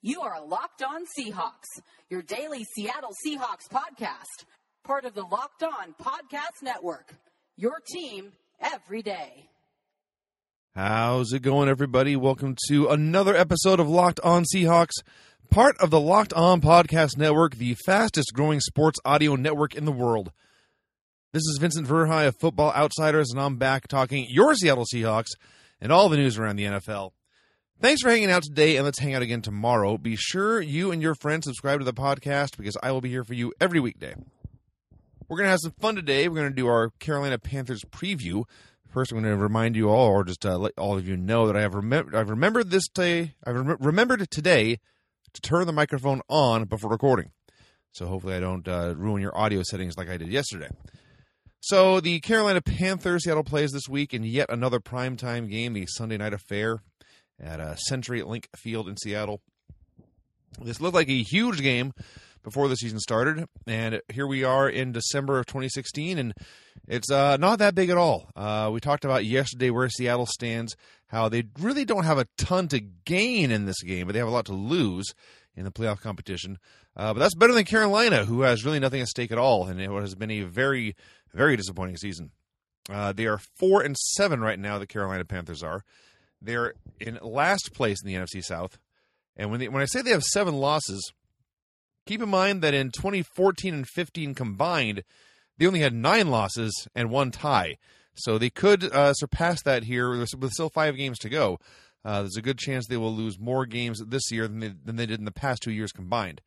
You 0.00 0.20
are 0.20 0.46
Locked 0.46 0.84
On 0.84 1.02
Seahawks, 1.18 1.82
your 2.08 2.22
daily 2.22 2.62
Seattle 2.62 3.10
Seahawks 3.26 3.68
podcast, 3.68 4.44
part 4.84 5.04
of 5.04 5.12
the 5.12 5.24
Locked 5.24 5.64
On 5.64 5.92
Podcast 6.00 6.62
Network. 6.62 7.16
Your 7.56 7.80
team 7.92 8.30
every 8.60 9.02
day. 9.02 9.48
How's 10.76 11.32
it 11.32 11.42
going, 11.42 11.68
everybody? 11.68 12.14
Welcome 12.14 12.54
to 12.68 12.86
another 12.86 13.34
episode 13.34 13.80
of 13.80 13.88
Locked 13.88 14.20
On 14.20 14.44
Seahawks, 14.44 15.02
part 15.50 15.76
of 15.78 15.90
the 15.90 15.98
Locked 15.98 16.32
On 16.32 16.60
Podcast 16.60 17.16
Network, 17.16 17.56
the 17.56 17.74
fastest 17.84 18.32
growing 18.32 18.60
sports 18.60 19.00
audio 19.04 19.34
network 19.34 19.74
in 19.74 19.84
the 19.84 19.90
world. 19.90 20.30
This 21.32 21.42
is 21.42 21.58
Vincent 21.60 21.88
Verhei 21.88 22.28
of 22.28 22.36
Football 22.38 22.72
Outsiders, 22.72 23.32
and 23.32 23.40
I'm 23.40 23.56
back 23.56 23.88
talking 23.88 24.28
your 24.28 24.54
Seattle 24.54 24.86
Seahawks 24.94 25.30
and 25.80 25.90
all 25.90 26.08
the 26.08 26.18
news 26.18 26.38
around 26.38 26.54
the 26.54 26.66
NFL. 26.66 27.10
Thanks 27.80 28.02
for 28.02 28.10
hanging 28.10 28.28
out 28.28 28.42
today, 28.42 28.74
and 28.74 28.84
let's 28.84 28.98
hang 28.98 29.14
out 29.14 29.22
again 29.22 29.40
tomorrow. 29.40 29.96
Be 29.98 30.16
sure 30.16 30.60
you 30.60 30.90
and 30.90 31.00
your 31.00 31.14
friends 31.14 31.44
subscribe 31.46 31.78
to 31.78 31.84
the 31.84 31.92
podcast 31.92 32.56
because 32.56 32.76
I 32.82 32.90
will 32.90 33.00
be 33.00 33.08
here 33.08 33.22
for 33.22 33.34
you 33.34 33.52
every 33.60 33.78
weekday. 33.78 34.16
We're 35.28 35.36
going 35.36 35.46
to 35.46 35.52
have 35.52 35.60
some 35.60 35.74
fun 35.78 35.94
today. 35.94 36.26
We're 36.26 36.40
going 36.40 36.50
to 36.50 36.56
do 36.56 36.66
our 36.66 36.90
Carolina 36.98 37.38
Panthers 37.38 37.84
preview. 37.84 38.42
First, 38.88 39.12
I'm 39.12 39.22
going 39.22 39.32
to 39.32 39.40
remind 39.40 39.76
you 39.76 39.90
all, 39.90 40.08
or 40.08 40.24
just 40.24 40.44
uh, 40.44 40.58
let 40.58 40.72
all 40.76 40.98
of 40.98 41.06
you 41.06 41.16
know, 41.16 41.46
that 41.46 41.56
I 41.56 41.60
have 41.60 41.70
remem- 41.70 42.12
I've 42.16 42.30
remembered 42.30 42.70
this 42.70 42.88
day. 42.88 43.34
I've 43.46 43.54
rem- 43.54 43.76
remembered 43.78 44.28
today 44.28 44.80
to 45.34 45.40
turn 45.40 45.68
the 45.68 45.72
microphone 45.72 46.20
on 46.28 46.64
before 46.64 46.90
recording. 46.90 47.30
So 47.92 48.06
hopefully, 48.06 48.34
I 48.34 48.40
don't 48.40 48.66
uh, 48.66 48.94
ruin 48.96 49.22
your 49.22 49.38
audio 49.38 49.62
settings 49.62 49.96
like 49.96 50.08
I 50.08 50.16
did 50.16 50.32
yesterday. 50.32 50.70
So 51.60 52.00
the 52.00 52.18
Carolina 52.18 52.60
Panthers, 52.60 53.22
Seattle 53.22 53.44
plays 53.44 53.70
this 53.70 53.88
week 53.88 54.14
in 54.14 54.24
yet 54.24 54.46
another 54.48 54.80
primetime 54.80 55.48
game, 55.48 55.74
the 55.74 55.86
Sunday 55.86 56.16
night 56.16 56.32
affair 56.32 56.80
at 57.40 57.60
uh, 57.60 57.74
CenturyLink 57.90 58.46
Field 58.56 58.88
in 58.88 58.96
Seattle. 58.96 59.40
This 60.60 60.80
looked 60.80 60.94
like 60.94 61.08
a 61.08 61.22
huge 61.22 61.60
game 61.60 61.92
before 62.42 62.68
the 62.68 62.76
season 62.76 62.98
started, 62.98 63.46
and 63.66 64.00
here 64.12 64.26
we 64.26 64.44
are 64.44 64.68
in 64.68 64.92
December 64.92 65.38
of 65.38 65.46
2016, 65.46 66.18
and 66.18 66.34
it's 66.86 67.10
uh, 67.10 67.36
not 67.36 67.58
that 67.58 67.74
big 67.74 67.90
at 67.90 67.98
all. 67.98 68.30
Uh, 68.34 68.70
we 68.72 68.80
talked 68.80 69.04
about 69.04 69.24
yesterday 69.24 69.70
where 69.70 69.88
Seattle 69.88 70.26
stands, 70.26 70.74
how 71.08 71.28
they 71.28 71.44
really 71.60 71.84
don't 71.84 72.04
have 72.04 72.18
a 72.18 72.26
ton 72.36 72.68
to 72.68 72.80
gain 72.80 73.50
in 73.50 73.66
this 73.66 73.82
game, 73.82 74.06
but 74.06 74.12
they 74.12 74.18
have 74.18 74.28
a 74.28 74.32
lot 74.32 74.46
to 74.46 74.54
lose 74.54 75.12
in 75.54 75.64
the 75.64 75.70
playoff 75.70 76.00
competition. 76.00 76.58
Uh, 76.96 77.12
but 77.12 77.20
that's 77.20 77.34
better 77.34 77.52
than 77.52 77.64
Carolina, 77.64 78.24
who 78.24 78.42
has 78.42 78.64
really 78.64 78.80
nothing 78.80 79.00
at 79.00 79.08
stake 79.08 79.30
at 79.30 79.38
all, 79.38 79.66
and 79.66 79.80
it 79.80 79.90
has 79.90 80.14
been 80.14 80.30
a 80.30 80.42
very, 80.42 80.96
very 81.34 81.56
disappointing 81.56 81.96
season. 81.96 82.30
Uh, 82.90 83.12
they 83.12 83.26
are 83.26 83.40
four 83.58 83.82
and 83.82 83.96
seven 83.96 84.40
right 84.40 84.58
now. 84.58 84.78
The 84.78 84.86
Carolina 84.86 85.24
Panthers 85.24 85.62
are. 85.62 85.84
They're 86.40 86.74
in 87.00 87.18
last 87.22 87.72
place 87.74 88.02
in 88.02 88.08
the 88.08 88.14
NFC 88.14 88.44
South, 88.44 88.78
and 89.36 89.50
when 89.50 89.60
they, 89.60 89.68
when 89.68 89.82
I 89.82 89.86
say 89.86 90.02
they 90.02 90.10
have 90.10 90.22
seven 90.22 90.54
losses, 90.54 91.12
keep 92.06 92.22
in 92.22 92.28
mind 92.28 92.62
that 92.62 92.74
in 92.74 92.90
2014 92.90 93.74
and 93.74 93.88
15 93.88 94.34
combined, 94.34 95.04
they 95.58 95.66
only 95.66 95.80
had 95.80 95.94
nine 95.94 96.28
losses 96.28 96.88
and 96.94 97.10
one 97.10 97.30
tie. 97.30 97.76
So 98.14 98.36
they 98.36 98.50
could 98.50 98.84
uh, 98.84 99.12
surpass 99.14 99.62
that 99.62 99.84
here 99.84 100.10
with 100.10 100.52
still 100.52 100.70
five 100.70 100.96
games 100.96 101.18
to 101.20 101.28
go. 101.28 101.60
Uh, 102.04 102.22
there's 102.22 102.36
a 102.36 102.42
good 102.42 102.58
chance 102.58 102.86
they 102.86 102.96
will 102.96 103.14
lose 103.14 103.38
more 103.38 103.66
games 103.66 104.02
this 104.04 104.30
year 104.32 104.48
than 104.48 104.60
they, 104.60 104.72
than 104.84 104.96
they 104.96 105.06
did 105.06 105.18
in 105.18 105.24
the 105.24 105.30
past 105.30 105.62
two 105.62 105.70
years 105.70 105.92
combined. 105.92 106.40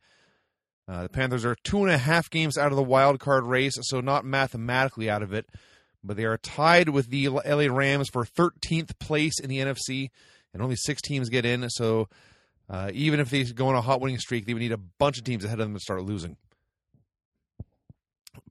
Uh, 0.88 1.04
the 1.04 1.08
Panthers 1.08 1.44
are 1.44 1.56
two 1.62 1.82
and 1.82 1.90
a 1.90 1.98
half 1.98 2.28
games 2.28 2.58
out 2.58 2.72
of 2.72 2.76
the 2.76 2.82
wild 2.82 3.20
card 3.20 3.44
race, 3.44 3.74
so 3.82 4.00
not 4.00 4.24
mathematically 4.24 5.08
out 5.08 5.22
of 5.22 5.32
it, 5.32 5.46
but 6.04 6.16
they 6.16 6.24
are 6.24 6.38
tied 6.38 6.88
with 6.88 7.10
the 7.10 7.28
LA 7.28 7.66
Rams 7.74 8.08
for 8.08 8.24
13th 8.24 8.98
place 8.98 9.38
in 9.38 9.48
the 9.48 9.58
NFC, 9.58 10.10
and 10.52 10.62
only 10.62 10.76
six 10.76 11.00
teams 11.00 11.28
get 11.28 11.44
in. 11.44 11.68
So 11.70 12.08
uh, 12.68 12.90
even 12.92 13.20
if 13.20 13.30
they 13.30 13.44
go 13.44 13.68
on 13.68 13.74
a 13.74 13.80
hot 13.80 14.00
winning 14.00 14.18
streak, 14.18 14.46
they 14.46 14.54
would 14.54 14.62
need 14.62 14.72
a 14.72 14.78
bunch 14.78 15.18
of 15.18 15.24
teams 15.24 15.44
ahead 15.44 15.60
of 15.60 15.66
them 15.66 15.74
to 15.74 15.80
start 15.80 16.02
losing. 16.02 16.36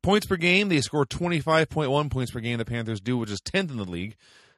Points 0.02 0.26
per 0.26 0.36
game, 0.36 0.70
they 0.70 0.82
score 0.82 1.06
25.1 1.06 2.12
points 2.12 2.32
per 2.32 2.40
game, 2.40 2.58
the 2.58 2.66
Panthers 2.66 3.02
do, 3.02 3.18
which 3.18 3.32
is 3.32 3.42
10th 3.42 3.72
in 3.72 3.78
the 3.78 3.86
league. 3.86 4.16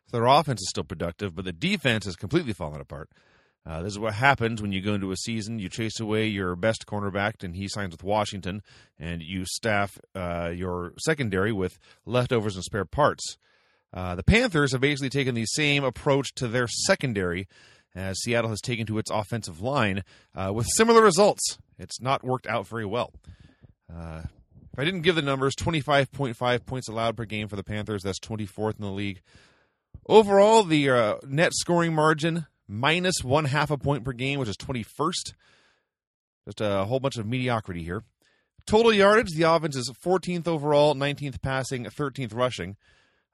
So 0.08 0.18
their 0.18 0.26
offense 0.26 0.62
is 0.62 0.70
still 0.70 0.84
productive, 0.84 1.36
but 1.36 1.46
the 1.46 1.54
defense 1.54 2.06
has 2.06 2.16
completely 2.16 2.54
fallen 2.54 2.82
apart. 2.82 3.10
Uh, 3.66 3.82
this 3.82 3.94
is 3.94 4.00
what 4.00 4.14
happens 4.14 4.62
when 4.62 4.74
you 4.74 4.82
go 4.82 4.94
into 4.94 5.12
a 5.12 5.16
season. 5.16 5.58
You 5.58 5.70
chase 5.70 6.00
away 6.00 6.28
your 6.28 6.56
best 6.56 6.86
cornerback, 6.86 7.44
and 7.44 7.56
he 7.56 7.68
signs 7.70 7.92
with 7.92 8.04
Washington, 8.04 8.62
and 9.00 9.22
you 9.22 9.46
staff 9.46 9.98
uh, 10.16 10.52
your 10.54 10.94
secondary 11.00 11.54
with 11.54 11.80
leftovers 12.06 12.56
and 12.56 12.64
spare 12.64 12.86
parts. 12.86 13.38
Uh, 13.94 14.16
the 14.16 14.24
Panthers 14.24 14.72
have 14.72 14.82
basically 14.82 15.10
taken 15.10 15.36
the 15.36 15.46
same 15.46 15.84
approach 15.84 16.34
to 16.36 16.48
their 16.48 16.68
secondary 16.68 17.48
as 17.96 18.20
Seattle 18.22 18.50
has 18.50 18.60
taken 18.60 18.86
to 18.88 18.98
its 18.98 19.12
offensive 19.12 19.62
line 19.62 20.04
uh, 20.36 20.52
with 20.54 20.68
similar 20.76 21.02
results. 21.02 21.58
It's 21.78 22.02
not 22.02 22.24
worked 22.24 22.48
out 22.48 22.68
very 22.68 22.86
well. 22.86 23.14
Uh, 23.94 24.24
if 24.74 24.80
I 24.80 24.84
didn't 24.84 25.02
give 25.02 25.16
the 25.16 25.22
numbers, 25.22 25.56
25.5 25.56 26.66
points 26.66 26.88
allowed 26.88 27.16
per 27.16 27.26
game 27.26 27.48
for 27.48 27.56
the 27.56 27.64
Panthers. 27.64 28.02
That's 28.02 28.20
24th 28.20 28.80
in 28.80 28.82
the 28.82 28.92
league. 28.92 29.22
Overall, 30.08 30.64
the 30.64 30.90
uh, 30.90 31.16
net 31.28 31.54
scoring 31.54 31.94
margin 31.94 32.48
minus 32.74 33.24
one 33.24 33.46
half 33.46 33.72
a 33.72 33.78
point 33.78 34.04
per 34.04 34.12
game, 34.12 34.40
which 34.40 34.50
is 34.50 34.58
21st. 34.58 35.34
Just 36.46 36.62
a 36.62 36.84
whole 36.86 37.00
bunch 37.00 37.18
of 37.18 37.26
mediocrity 37.26 37.84
here. 37.84 38.04
Total 38.66 38.94
yardage, 38.94 39.32
the 39.36 39.44
offense 39.44 39.76
is 39.76 39.92
14th 40.04 40.48
overall, 40.48 40.96
19th 40.96 41.42
passing, 41.42 41.86
13th 41.86 42.34
rushing. 42.34 42.78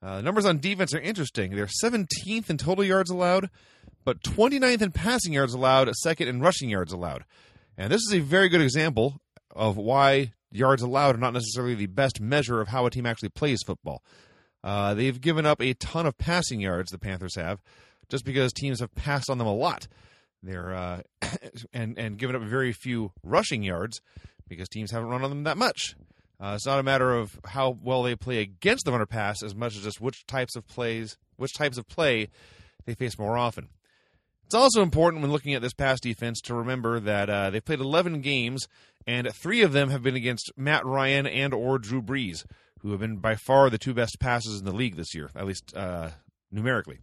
Uh, 0.01 0.21
numbers 0.21 0.45
on 0.45 0.59
defense 0.59 0.93
are 0.93 0.99
interesting. 0.99 1.55
They're 1.55 1.67
17th 1.83 2.49
in 2.49 2.57
total 2.57 2.83
yards 2.83 3.09
allowed, 3.09 3.49
but 4.05 4.21
29th 4.21 4.81
in 4.81 4.91
passing 4.91 5.33
yards 5.33 5.53
allowed, 5.53 5.93
second 5.95 6.27
in 6.27 6.39
rushing 6.39 6.69
yards 6.69 6.91
allowed. 6.91 7.25
And 7.77 7.91
this 7.91 8.01
is 8.01 8.13
a 8.13 8.19
very 8.19 8.49
good 8.49 8.61
example 8.61 9.21
of 9.55 9.77
why 9.77 10.33
yards 10.51 10.81
allowed 10.81 11.15
are 11.15 11.19
not 11.19 11.33
necessarily 11.33 11.75
the 11.75 11.87
best 11.87 12.19
measure 12.19 12.61
of 12.61 12.69
how 12.69 12.85
a 12.85 12.91
team 12.91 13.05
actually 13.05 13.29
plays 13.29 13.61
football. 13.65 14.03
Uh, 14.63 14.93
they've 14.93 15.21
given 15.21 15.45
up 15.45 15.61
a 15.61 15.73
ton 15.75 16.05
of 16.05 16.17
passing 16.17 16.59
yards, 16.59 16.91
the 16.91 16.97
Panthers 16.97 17.35
have, 17.35 17.61
just 18.09 18.25
because 18.25 18.51
teams 18.53 18.79
have 18.79 18.93
passed 18.95 19.29
on 19.29 19.37
them 19.37 19.47
a 19.47 19.53
lot. 19.53 19.87
They're 20.43 20.73
uh, 20.73 21.01
and 21.73 21.97
and 21.97 22.17
given 22.17 22.35
up 22.35 22.41
very 22.41 22.73
few 22.73 23.11
rushing 23.23 23.63
yards 23.63 24.01
because 24.47 24.69
teams 24.69 24.91
haven't 24.91 25.09
run 25.09 25.23
on 25.23 25.29
them 25.29 25.43
that 25.43 25.57
much. 25.57 25.95
Uh, 26.41 26.53
it's 26.55 26.65
not 26.65 26.79
a 26.79 26.83
matter 26.83 27.11
of 27.11 27.37
how 27.45 27.77
well 27.83 28.03
they 28.03 28.15
play 28.15 28.39
against 28.39 28.85
the 28.85 28.91
runner 28.91 29.05
pass 29.05 29.43
as 29.43 29.53
much 29.53 29.75
as 29.75 29.83
just 29.83 29.99
which 29.99 30.25
types 30.25 30.55
of 30.55 30.65
plays, 30.67 31.17
which 31.35 31.53
types 31.53 31.77
of 31.77 31.87
play 31.87 32.29
they 32.85 32.93
face 32.93 33.19
more 33.19 33.37
often. 33.37 33.67
It's 34.45 34.55
also 34.55 34.81
important 34.81 35.21
when 35.21 35.31
looking 35.31 35.53
at 35.53 35.61
this 35.61 35.73
pass 35.73 35.99
defense 35.99 36.41
to 36.41 36.55
remember 36.55 36.99
that 37.01 37.29
uh, 37.29 37.49
they've 37.49 37.63
played 37.63 37.81
11 37.81 38.21
games, 38.21 38.67
and 39.05 39.31
three 39.31 39.61
of 39.61 39.73
them 39.73 39.89
have 39.89 40.01
been 40.01 40.15
against 40.15 40.51
Matt 40.57 40.85
Ryan 40.85 41.27
and 41.27 41.53
or 41.53 41.77
Drew 41.77 42.01
Brees, 42.01 42.45
who 42.79 42.91
have 42.91 43.01
been 43.01 43.17
by 43.17 43.35
far 43.35 43.69
the 43.69 43.77
two 43.77 43.93
best 43.93 44.17
passes 44.19 44.59
in 44.59 44.65
the 44.65 44.73
league 44.73 44.95
this 44.95 45.13
year, 45.13 45.29
at 45.35 45.45
least 45.45 45.75
uh, 45.75 46.09
numerically. 46.51 46.99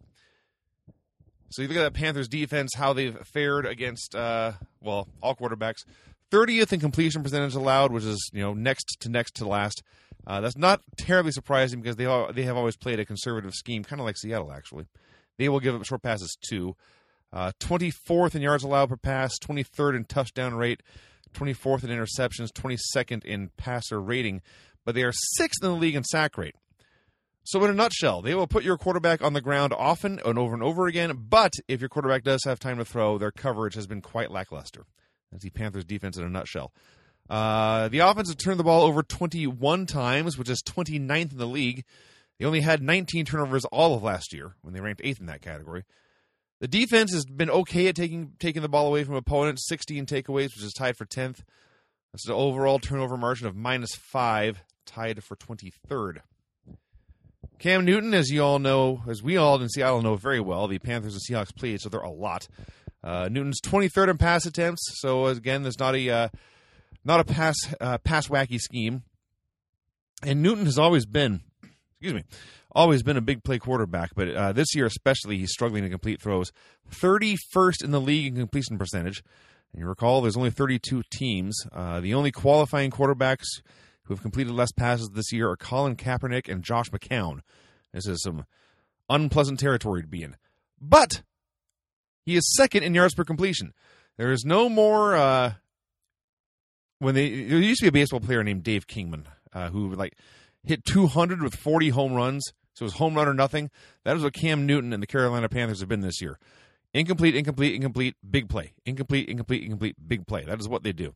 So 1.56 1.62
you 1.62 1.68
look 1.68 1.78
at 1.78 1.84
that 1.84 1.94
Panthers 1.94 2.28
defense, 2.28 2.74
how 2.74 2.92
they've 2.92 3.16
fared 3.26 3.64
against, 3.64 4.14
uh, 4.14 4.52
well, 4.82 5.08
all 5.22 5.34
quarterbacks. 5.34 5.86
30th 6.30 6.70
in 6.74 6.80
completion 6.80 7.22
percentage 7.22 7.54
allowed, 7.54 7.92
which 7.92 8.04
is 8.04 8.28
you 8.34 8.42
know 8.42 8.52
next 8.52 9.00
to 9.00 9.08
next 9.08 9.36
to 9.36 9.48
last. 9.48 9.82
Uh, 10.26 10.42
that's 10.42 10.58
not 10.58 10.82
terribly 10.98 11.32
surprising 11.32 11.80
because 11.80 11.96
they 11.96 12.04
all, 12.04 12.30
they 12.30 12.42
have 12.42 12.58
always 12.58 12.76
played 12.76 13.00
a 13.00 13.06
conservative 13.06 13.54
scheme, 13.54 13.82
kind 13.84 14.00
of 14.00 14.04
like 14.04 14.18
Seattle 14.18 14.52
actually. 14.52 14.84
They 15.38 15.48
will 15.48 15.60
give 15.60 15.74
up 15.74 15.82
short 15.86 16.02
passes 16.02 16.36
too. 16.46 16.76
Uh, 17.32 17.52
24th 17.58 18.34
in 18.34 18.42
yards 18.42 18.62
allowed 18.62 18.90
per 18.90 18.98
pass, 18.98 19.38
23rd 19.38 19.96
in 19.96 20.04
touchdown 20.04 20.56
rate, 20.56 20.82
24th 21.32 21.84
in 21.84 21.88
interceptions, 21.88 22.52
22nd 22.52 23.24
in 23.24 23.48
passer 23.56 23.98
rating, 23.98 24.42
but 24.84 24.94
they 24.94 25.04
are 25.04 25.12
sixth 25.14 25.64
in 25.64 25.70
the 25.70 25.76
league 25.76 25.96
in 25.96 26.04
sack 26.04 26.36
rate. 26.36 26.54
So, 27.48 27.62
in 27.62 27.70
a 27.70 27.74
nutshell, 27.74 28.22
they 28.22 28.34
will 28.34 28.48
put 28.48 28.64
your 28.64 28.76
quarterback 28.76 29.22
on 29.22 29.32
the 29.32 29.40
ground 29.40 29.72
often 29.72 30.20
and 30.24 30.36
over 30.36 30.52
and 30.52 30.64
over 30.64 30.88
again, 30.88 31.26
but 31.28 31.52
if 31.68 31.80
your 31.80 31.88
quarterback 31.88 32.24
does 32.24 32.42
have 32.44 32.58
time 32.58 32.78
to 32.78 32.84
throw, 32.84 33.18
their 33.18 33.30
coverage 33.30 33.76
has 33.76 33.86
been 33.86 34.02
quite 34.02 34.32
lackluster. 34.32 34.84
That's 35.30 35.44
the 35.44 35.50
Panthers' 35.50 35.84
defense 35.84 36.16
in 36.16 36.24
a 36.24 36.28
nutshell. 36.28 36.72
Uh, 37.30 37.86
the 37.86 38.00
offense 38.00 38.28
has 38.28 38.34
turned 38.34 38.58
the 38.58 38.64
ball 38.64 38.82
over 38.82 39.00
21 39.00 39.86
times, 39.86 40.36
which 40.36 40.50
is 40.50 40.60
29th 40.62 41.30
in 41.30 41.38
the 41.38 41.46
league. 41.46 41.84
They 42.40 42.46
only 42.46 42.62
had 42.62 42.82
19 42.82 43.24
turnovers 43.24 43.64
all 43.66 43.94
of 43.94 44.02
last 44.02 44.32
year 44.32 44.56
when 44.62 44.74
they 44.74 44.80
ranked 44.80 45.02
eighth 45.04 45.20
in 45.20 45.26
that 45.26 45.40
category. 45.40 45.84
The 46.60 46.66
defense 46.66 47.12
has 47.12 47.24
been 47.26 47.50
okay 47.50 47.86
at 47.86 47.94
taking 47.94 48.32
taking 48.40 48.62
the 48.62 48.68
ball 48.68 48.88
away 48.88 49.04
from 49.04 49.14
opponents, 49.14 49.68
16 49.68 50.06
takeaways, 50.06 50.54
which 50.54 50.64
is 50.64 50.72
tied 50.72 50.96
for 50.96 51.06
10th. 51.06 51.44
That's 52.12 52.26
an 52.26 52.34
overall 52.34 52.80
turnover 52.80 53.16
margin 53.16 53.46
of 53.46 53.54
minus 53.54 53.94
five, 53.94 54.64
tied 54.84 55.22
for 55.22 55.36
23rd. 55.36 56.22
Cam 57.58 57.84
Newton, 57.84 58.12
as 58.12 58.30
you 58.30 58.42
all 58.42 58.58
know, 58.58 59.02
as 59.08 59.22
we 59.22 59.36
all 59.36 59.60
in 59.60 59.68
Seattle 59.68 60.02
know 60.02 60.16
very 60.16 60.40
well, 60.40 60.68
the 60.68 60.78
Panthers 60.78 61.14
and 61.14 61.22
Seahawks 61.22 61.54
played, 61.54 61.80
so 61.80 61.88
there 61.88 62.00
are 62.00 62.06
a 62.06 62.10
lot. 62.10 62.48
Uh, 63.02 63.28
Newton's 63.30 63.60
23rd 63.62 64.10
in 64.10 64.18
pass 64.18 64.44
attempts, 64.46 64.82
so 65.00 65.26
again, 65.26 65.62
there's 65.62 65.78
not 65.78 65.94
a 65.94 66.10
uh, 66.10 66.28
not 67.04 67.20
a 67.20 67.24
pass 67.24 67.56
uh, 67.80 67.98
pass 67.98 68.28
wacky 68.28 68.58
scheme. 68.58 69.04
And 70.22 70.42
Newton 70.42 70.64
has 70.64 70.78
always 70.78 71.06
been, 71.06 71.42
excuse 71.92 72.14
me, 72.14 72.24
always 72.72 73.02
been 73.02 73.16
a 73.16 73.22
big 73.22 73.44
play 73.44 73.58
quarterback, 73.58 74.10
but 74.14 74.28
uh, 74.34 74.52
this 74.52 74.74
year 74.74 74.86
especially, 74.86 75.38
he's 75.38 75.52
struggling 75.52 75.82
to 75.82 75.90
complete 75.90 76.20
throws. 76.20 76.52
31st 76.90 77.84
in 77.84 77.90
the 77.90 78.00
league 78.00 78.26
in 78.26 78.40
completion 78.40 78.78
percentage. 78.78 79.22
And 79.72 79.80
you 79.82 79.88
recall, 79.88 80.20
there's 80.20 80.36
only 80.36 80.50
32 80.50 81.02
teams. 81.10 81.56
Uh, 81.72 82.00
the 82.00 82.14
only 82.14 82.32
qualifying 82.32 82.90
quarterbacks 82.90 83.46
who 84.06 84.14
have 84.14 84.22
completed 84.22 84.52
less 84.52 84.72
passes 84.72 85.10
this 85.10 85.32
year 85.32 85.50
are 85.50 85.56
Colin 85.56 85.96
Kaepernick 85.96 86.48
and 86.48 86.62
Josh 86.62 86.90
McCown. 86.90 87.40
This 87.92 88.06
is 88.06 88.22
some 88.22 88.46
unpleasant 89.08 89.60
territory 89.60 90.02
to 90.02 90.08
be 90.08 90.22
in. 90.22 90.36
But 90.80 91.22
he 92.24 92.36
is 92.36 92.54
second 92.56 92.82
in 92.82 92.94
yards 92.94 93.14
per 93.14 93.24
completion. 93.24 93.72
There 94.16 94.32
is 94.32 94.44
no 94.44 94.68
more. 94.68 95.16
Uh, 95.16 95.52
when 96.98 97.14
they 97.14 97.44
there 97.44 97.58
used 97.58 97.80
to 97.80 97.84
be 97.84 97.88
a 97.88 98.02
baseball 98.02 98.20
player 98.20 98.42
named 98.42 98.62
Dave 98.62 98.86
Kingman 98.86 99.26
uh, 99.52 99.70
who 99.70 99.94
like 99.94 100.16
hit 100.64 100.84
200 100.84 101.42
with 101.42 101.54
40 101.54 101.90
home 101.90 102.14
runs. 102.14 102.52
So 102.74 102.82
it 102.82 102.86
was 102.86 102.94
home 102.94 103.14
run 103.14 103.26
or 103.26 103.34
nothing. 103.34 103.70
That 104.04 104.16
is 104.16 104.22
what 104.22 104.34
Cam 104.34 104.66
Newton 104.66 104.92
and 104.92 105.02
the 105.02 105.06
Carolina 105.06 105.48
Panthers 105.48 105.80
have 105.80 105.88
been 105.88 106.00
this 106.00 106.20
year. 106.20 106.38
Incomplete, 106.92 107.34
incomplete, 107.34 107.74
incomplete, 107.74 108.16
big 108.28 108.48
play. 108.48 108.74
Incomplete, 108.84 109.28
incomplete, 109.28 109.62
incomplete, 109.62 109.96
big 110.06 110.26
play. 110.26 110.44
That 110.44 110.60
is 110.60 110.68
what 110.68 110.82
they 110.82 110.92
do. 110.92 111.14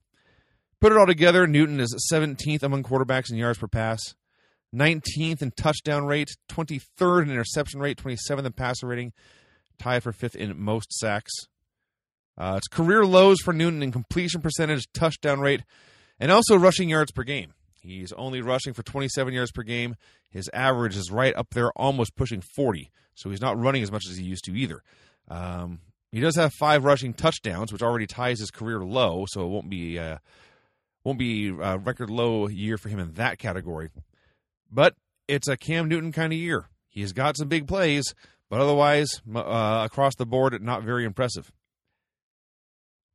Put 0.80 0.92
it 0.92 0.98
all 0.98 1.06
together, 1.06 1.46
Newton 1.46 1.78
is 1.78 1.94
17th 2.10 2.62
among 2.62 2.82
quarterbacks 2.82 3.30
in 3.30 3.36
yards 3.36 3.58
per 3.58 3.68
pass, 3.68 4.00
19th 4.74 5.42
in 5.42 5.50
touchdown 5.50 6.06
rate, 6.06 6.30
23rd 6.50 7.24
in 7.24 7.30
interception 7.30 7.80
rate, 7.80 7.98
27th 7.98 8.46
in 8.46 8.52
passer 8.52 8.86
rating, 8.86 9.12
tied 9.78 10.02
for 10.02 10.12
fifth 10.12 10.36
in 10.36 10.58
most 10.58 10.92
sacks. 10.92 11.32
Uh, 12.38 12.54
it's 12.56 12.68
career 12.68 13.04
lows 13.04 13.38
for 13.44 13.52
Newton 13.52 13.82
in 13.82 13.92
completion 13.92 14.40
percentage, 14.40 14.86
touchdown 14.94 15.40
rate, 15.40 15.62
and 16.18 16.32
also 16.32 16.56
rushing 16.56 16.88
yards 16.88 17.12
per 17.12 17.24
game. 17.24 17.52
He's 17.82 18.12
only 18.12 18.40
rushing 18.40 18.72
for 18.72 18.82
27 18.82 19.34
yards 19.34 19.52
per 19.52 19.62
game. 19.62 19.96
His 20.30 20.48
average 20.54 20.96
is 20.96 21.10
right 21.10 21.34
up 21.36 21.48
there, 21.50 21.70
almost 21.76 22.16
pushing 22.16 22.40
40. 22.40 22.90
So 23.14 23.28
he's 23.28 23.40
not 23.42 23.58
running 23.58 23.82
as 23.82 23.92
much 23.92 24.04
as 24.08 24.16
he 24.16 24.24
used 24.24 24.44
to 24.44 24.56
either. 24.56 24.82
Um, 25.28 25.80
he 26.10 26.20
does 26.20 26.36
have 26.36 26.54
five 26.54 26.84
rushing 26.84 27.12
touchdowns, 27.12 27.72
which 27.72 27.82
already 27.82 28.06
ties 28.06 28.40
his 28.40 28.50
career 28.50 28.80
low, 28.80 29.26
so 29.28 29.44
it 29.44 29.48
won't 29.48 29.68
be 29.68 29.98
uh, 29.98 30.18
won't 31.04 31.18
be 31.18 31.48
a 31.48 31.78
record 31.78 32.10
low 32.10 32.48
year 32.48 32.78
for 32.78 32.88
him 32.88 32.98
in 32.98 33.14
that 33.14 33.38
category. 33.38 33.90
But 34.70 34.94
it's 35.28 35.48
a 35.48 35.56
Cam 35.56 35.88
Newton 35.88 36.12
kind 36.12 36.32
of 36.32 36.38
year. 36.38 36.68
He's 36.88 37.12
got 37.12 37.36
some 37.36 37.48
big 37.48 37.66
plays, 37.66 38.14
but 38.48 38.60
otherwise, 38.60 39.20
uh, 39.34 39.82
across 39.84 40.14
the 40.16 40.26
board, 40.26 40.60
not 40.62 40.82
very 40.82 41.04
impressive. 41.04 41.52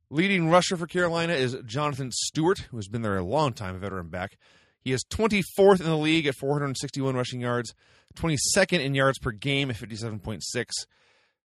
Leading 0.08 0.48
rusher 0.48 0.76
for 0.76 0.86
Carolina 0.86 1.32
is 1.32 1.56
Jonathan 1.66 2.10
Stewart, 2.12 2.60
who 2.70 2.76
has 2.76 2.88
been 2.88 3.02
there 3.02 3.18
a 3.18 3.24
long 3.24 3.52
time, 3.52 3.74
a 3.74 3.78
veteran 3.78 4.08
back. 4.08 4.38
He 4.80 4.92
is 4.92 5.04
24th 5.10 5.80
in 5.80 5.86
the 5.86 5.96
league 5.96 6.26
at 6.26 6.36
461 6.36 7.16
rushing 7.16 7.40
yards, 7.40 7.74
22nd 8.16 8.80
in 8.80 8.94
yards 8.94 9.18
per 9.18 9.32
game 9.32 9.68
at 9.68 9.76
57.6. 9.76 10.40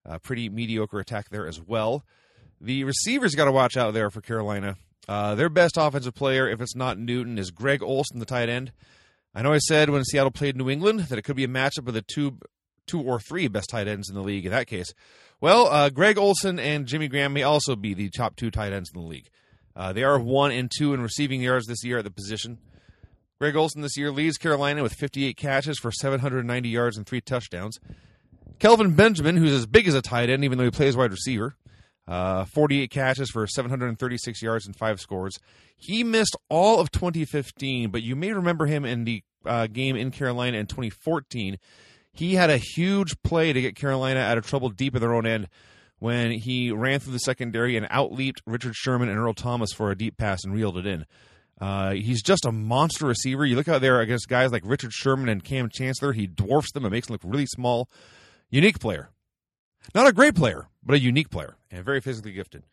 Uh, 0.06 0.20
pretty 0.20 0.50
mediocre 0.50 1.00
attack 1.00 1.30
there 1.30 1.48
as 1.48 1.62
well. 1.62 2.04
The 2.60 2.84
receivers 2.84 3.36
got 3.36 3.46
to 3.46 3.52
watch 3.52 3.78
out 3.78 3.94
there 3.94 4.10
for 4.10 4.22
Carolina. 4.22 4.76
Uh, 5.10 5.34
their 5.34 5.50
best 5.50 5.76
offensive 5.76 6.14
player, 6.14 6.48
if 6.48 6.62
it's 6.62 6.76
not 6.76 7.00
Newton, 7.00 7.40
is 7.40 7.50
Greg 7.50 7.82
Olsen, 7.82 8.20
the 8.20 8.28
tight 8.28 8.48
end. 8.48 8.72
I 9.34 9.42
know 9.42 9.52
I 9.52 9.58
said 9.58 9.90
when 9.90 10.04
Seattle 10.04 10.30
played 10.30 10.56
New 10.56 10.70
England 10.70 11.00
that 11.00 11.18
it 11.18 11.24
could 11.24 11.36
be 11.36 11.44
a 11.44 11.48
matchup 11.48 11.88
of 11.88 11.96
the 11.96 12.04
two, 12.04 12.38
two 12.86 13.02
or 13.02 13.20
three 13.20 13.48
best 13.48 13.72
tight 13.72 13.88
ends 13.88 14.08
in 14.08 14.14
the 14.14 14.22
league 14.22 14.46
in 14.46 14.52
that 14.52 14.68
case. 14.68 14.94
Well, 15.42 15.66
uh, 15.66 15.90
Greg 15.90 16.20
Olsen 16.20 16.60
and 16.60 16.86
Jimmy 16.86 17.08
Graham 17.08 17.34
may 17.34 17.42
also 17.42 17.76
be 17.76 17.96
the 17.96 18.12
top 18.12 18.36
two 18.36 18.52
tight 18.52 18.72
ends 18.72 18.92
in 18.94 19.02
the 19.02 19.08
league. 19.08 19.30
Uh, 19.76 19.94
they 19.94 20.04
are 20.04 20.20
one 20.20 20.52
and 20.52 20.70
two 20.70 20.94
in 20.94 21.02
receiving 21.02 21.42
yards 21.42 21.66
this 21.66 21.84
year 21.84 21.98
at 21.98 22.04
the 22.04 22.12
position. 22.12 22.60
Greg 23.40 23.56
Olsen 23.56 23.82
this 23.82 23.98
year 23.98 24.12
leads 24.12 24.38
Carolina 24.38 24.84
with 24.84 24.94
58 24.94 25.36
catches 25.38 25.80
for 25.80 25.92
790 25.92 26.70
yards 26.70 26.98
and 26.98 27.08
three 27.08 27.22
touchdowns. 27.22 27.80
Kelvin 28.60 28.94
Benjamin, 28.94 29.38
who's 29.38 29.54
as 29.54 29.66
big 29.66 29.88
as 29.88 29.96
a 29.96 30.04
tight 30.04 30.30
end, 30.30 30.44
even 30.44 30.60
though 30.60 30.66
he 30.66 30.72
plays 30.72 30.96
wide 30.96 31.10
receiver, 31.10 31.56
uh, 32.10 32.44
48 32.46 32.90
catches 32.90 33.30
for 33.30 33.48
736 33.48 34.42
yards 34.42 34.66
and 34.66 34.76
five 34.76 35.00
scores. 35.00 35.40
He 35.78 36.04
missed 36.04 36.36
all 36.50 36.80
of 36.80 36.92
2015, 36.92 37.92
but 37.92 38.04
you 38.04 38.16
may 38.16 38.34
remember 38.34 38.66
him 38.66 38.84
in 38.84 39.06
the 39.06 39.24
uh, 39.46 39.68
game 39.68 39.96
in 39.96 40.12
Carolina 40.12 40.58
in 40.58 40.66
2014 40.66 41.58
he 42.20 42.36
had 42.36 42.50
a 42.50 42.58
huge 42.58 43.22
play 43.24 43.54
to 43.54 43.62
get 43.62 43.76
Carolina 43.76 44.20
out 44.20 44.38
of 44.38 44.46
trouble 44.46 44.70
deep 44.70 44.96
at 44.96 45.02
their 45.02 45.14
own 45.14 45.26
end 45.26 45.48
when 46.00 46.32
he 46.32 46.72
ran 46.72 47.00
through 47.00 47.14
the 47.14 47.20
secondary 47.20 47.76
and 47.78 47.88
outleaped 47.88 48.42
Richard 48.46 48.76
Sherman 48.76 49.10
and 49.10 49.18
Earl 49.18 49.34
Thomas 49.34 49.72
for 49.72 49.92
a 49.92 49.98
deep 49.98 50.18
pass 50.18 50.44
and 50.44 50.54
reeled 50.54 50.78
it 50.78 50.86
in. 50.86 51.06
Uh, 51.60 51.92
he's 51.92 52.22
just 52.22 52.46
a 52.46 52.52
monster 52.52 53.06
receiver. 53.06 53.46
You 53.46 53.56
look 53.58 53.68
out 53.68 53.82
there 53.82 54.00
against 54.00 54.30
guys 54.30 54.52
like 54.52 54.64
Richard 54.66 54.94
Sherman 54.94 55.28
and 55.28 55.44
Kam 55.44 55.70
Chancellor, 55.70 56.14
he 56.14 56.26
dwarfs 56.26 56.72
them 56.72 56.86
and 56.86 56.92
makes 56.92 57.08
them 57.08 57.16
look 57.16 57.22
really 57.24 57.46
small. 57.46 57.90
Unique 58.50 58.80
player. 58.80 59.10
Not 59.94 60.08
a 60.08 60.14
great 60.14 60.36
player, 60.36 60.68
but 60.84 60.96
a 60.96 61.00
unique 61.00 61.30
player 61.30 61.56
and 61.72 61.86
very 61.86 62.02
physically 62.02 62.32
gifted. 62.32 62.64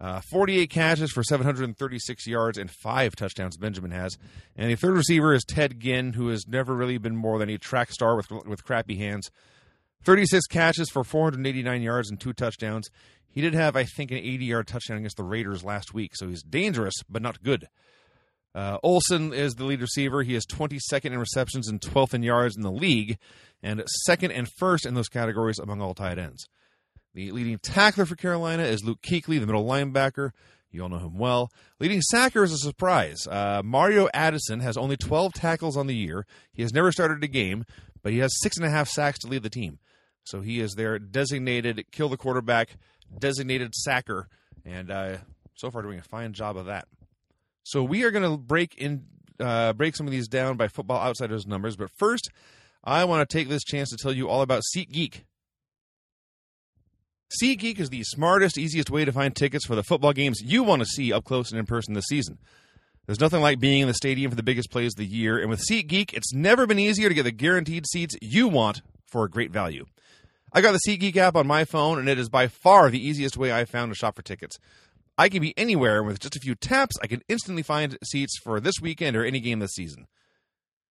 Uh, 0.00 0.20
48 0.20 0.70
catches 0.70 1.12
for 1.12 1.22
736 1.22 2.26
yards 2.26 2.56
and 2.56 2.70
five 2.70 3.14
touchdowns 3.14 3.58
Benjamin 3.58 3.90
has. 3.90 4.16
And 4.56 4.70
the 4.70 4.76
third 4.76 4.96
receiver 4.96 5.34
is 5.34 5.44
Ted 5.44 5.78
Ginn, 5.78 6.14
who 6.14 6.28
has 6.28 6.48
never 6.48 6.74
really 6.74 6.96
been 6.96 7.16
more 7.16 7.38
than 7.38 7.50
a 7.50 7.58
track 7.58 7.92
star 7.92 8.16
with, 8.16 8.30
with 8.30 8.64
crappy 8.64 8.96
hands. 8.96 9.30
36 10.04 10.46
catches 10.46 10.88
for 10.88 11.04
489 11.04 11.82
yards 11.82 12.08
and 12.08 12.18
two 12.18 12.32
touchdowns. 12.32 12.88
He 13.28 13.42
did 13.42 13.52
have, 13.52 13.76
I 13.76 13.84
think, 13.84 14.10
an 14.10 14.16
80 14.16 14.44
yard 14.46 14.66
touchdown 14.66 14.96
against 14.96 15.18
the 15.18 15.22
Raiders 15.22 15.62
last 15.62 15.92
week, 15.92 16.16
so 16.16 16.28
he's 16.28 16.42
dangerous, 16.42 16.94
but 17.08 17.20
not 17.20 17.42
good. 17.42 17.68
Uh, 18.54 18.78
Olsen 18.82 19.32
is 19.32 19.54
the 19.54 19.64
lead 19.64 19.80
receiver. 19.80 20.22
He 20.22 20.34
is 20.34 20.44
22nd 20.46 21.06
in 21.06 21.18
receptions 21.18 21.68
and 21.68 21.80
12th 21.80 22.14
in 22.14 22.22
yards 22.22 22.56
in 22.56 22.62
the 22.62 22.72
league, 22.72 23.18
and 23.62 23.82
second 24.04 24.32
and 24.32 24.48
first 24.58 24.86
in 24.86 24.94
those 24.94 25.08
categories 25.08 25.58
among 25.58 25.80
all 25.80 25.94
tight 25.94 26.18
ends. 26.18 26.48
The 27.14 27.32
leading 27.32 27.58
tackler 27.58 28.06
for 28.06 28.16
Carolina 28.16 28.62
is 28.64 28.84
Luke 28.84 29.00
Kuechly, 29.02 29.40
the 29.40 29.46
middle 29.46 29.66
linebacker. 29.66 30.30
You 30.70 30.82
all 30.82 30.88
know 30.88 30.98
him 30.98 31.18
well. 31.18 31.50
Leading 31.80 32.00
sacker 32.00 32.44
is 32.44 32.52
a 32.52 32.58
surprise. 32.58 33.26
Uh, 33.28 33.62
Mario 33.64 34.08
Addison 34.14 34.60
has 34.60 34.76
only 34.76 34.96
12 34.96 35.32
tackles 35.32 35.76
on 35.76 35.88
the 35.88 35.96
year. 35.96 36.26
He 36.52 36.62
has 36.62 36.72
never 36.72 36.92
started 36.92 37.24
a 37.24 37.28
game, 37.28 37.64
but 38.02 38.12
he 38.12 38.18
has 38.18 38.32
six 38.40 38.56
and 38.56 38.64
a 38.64 38.70
half 38.70 38.88
sacks 38.88 39.18
to 39.20 39.26
lead 39.26 39.42
the 39.42 39.50
team. 39.50 39.80
So 40.22 40.42
he 40.42 40.60
is 40.60 40.74
their 40.74 40.98
designated 40.98 41.84
kill 41.90 42.08
the 42.08 42.16
quarterback, 42.16 42.76
designated 43.18 43.74
sacker, 43.74 44.28
and 44.64 44.90
uh, 44.90 45.16
so 45.56 45.70
far 45.70 45.82
doing 45.82 45.98
a 45.98 46.02
fine 46.02 46.32
job 46.32 46.56
of 46.56 46.66
that. 46.66 46.86
So 47.70 47.84
we 47.84 48.02
are 48.02 48.10
going 48.10 48.28
to 48.28 48.36
break 48.36 48.74
in, 48.78 49.04
uh, 49.38 49.74
break 49.74 49.94
some 49.94 50.04
of 50.04 50.10
these 50.10 50.26
down 50.26 50.56
by 50.56 50.66
Football 50.66 51.00
Outsiders 51.00 51.46
numbers. 51.46 51.76
But 51.76 51.92
first, 51.96 52.28
I 52.82 53.04
want 53.04 53.28
to 53.28 53.32
take 53.32 53.48
this 53.48 53.62
chance 53.62 53.90
to 53.90 53.96
tell 53.96 54.12
you 54.12 54.28
all 54.28 54.42
about 54.42 54.64
SeatGeek. 54.76 55.20
SeatGeek 57.40 57.78
is 57.78 57.90
the 57.90 58.02
smartest, 58.02 58.58
easiest 58.58 58.90
way 58.90 59.04
to 59.04 59.12
find 59.12 59.36
tickets 59.36 59.64
for 59.64 59.76
the 59.76 59.84
football 59.84 60.12
games 60.12 60.42
you 60.42 60.64
want 60.64 60.82
to 60.82 60.86
see 60.86 61.12
up 61.12 61.24
close 61.24 61.52
and 61.52 61.60
in 61.60 61.66
person 61.66 61.94
this 61.94 62.06
season. 62.08 62.38
There's 63.06 63.20
nothing 63.20 63.40
like 63.40 63.60
being 63.60 63.82
in 63.82 63.86
the 63.86 63.94
stadium 63.94 64.32
for 64.32 64.36
the 64.36 64.42
biggest 64.42 64.72
plays 64.72 64.94
of 64.94 64.98
the 64.98 65.06
year, 65.06 65.38
and 65.38 65.48
with 65.48 65.62
SeatGeek, 65.70 66.12
it's 66.12 66.34
never 66.34 66.66
been 66.66 66.80
easier 66.80 67.08
to 67.08 67.14
get 67.14 67.22
the 67.22 67.30
guaranteed 67.30 67.86
seats 67.86 68.16
you 68.20 68.48
want 68.48 68.82
for 69.06 69.22
a 69.22 69.30
great 69.30 69.52
value. 69.52 69.86
I 70.52 70.60
got 70.60 70.72
the 70.72 70.80
SeatGeek 70.88 71.16
app 71.16 71.36
on 71.36 71.46
my 71.46 71.64
phone, 71.64 72.00
and 72.00 72.08
it 72.08 72.18
is 72.18 72.28
by 72.28 72.48
far 72.48 72.90
the 72.90 73.04
easiest 73.04 73.36
way 73.36 73.52
I've 73.52 73.70
found 73.70 73.92
to 73.92 73.96
shop 73.96 74.16
for 74.16 74.22
tickets. 74.22 74.58
I 75.20 75.28
can 75.28 75.42
be 75.42 75.52
anywhere, 75.58 75.98
and 75.98 76.06
with 76.06 76.18
just 76.18 76.34
a 76.34 76.40
few 76.40 76.54
taps, 76.54 76.96
I 77.02 77.06
can 77.06 77.20
instantly 77.28 77.62
find 77.62 77.98
seats 78.02 78.38
for 78.42 78.58
this 78.58 78.80
weekend 78.80 79.18
or 79.18 79.22
any 79.22 79.38
game 79.38 79.58
this 79.58 79.74
season. 79.74 80.06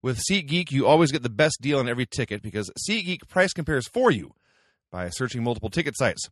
With 0.03 0.21
SeatGeek, 0.31 0.71
you 0.71 0.87
always 0.87 1.11
get 1.11 1.23
the 1.23 1.31
best 1.31 1.57
deal 1.63 1.79
on 1.79 1.89
every 1.89 2.05
ticket 2.05 2.43
because 2.43 2.71
SeatGeek 2.87 3.29
price 3.29 3.55
compares 3.55 3.89
for 3.89 4.11
you 4.11 4.35
by 4.93 5.09
searching 5.09 5.43
multiple 5.43 5.71
ticket 5.71 5.97
sites. 5.97 6.29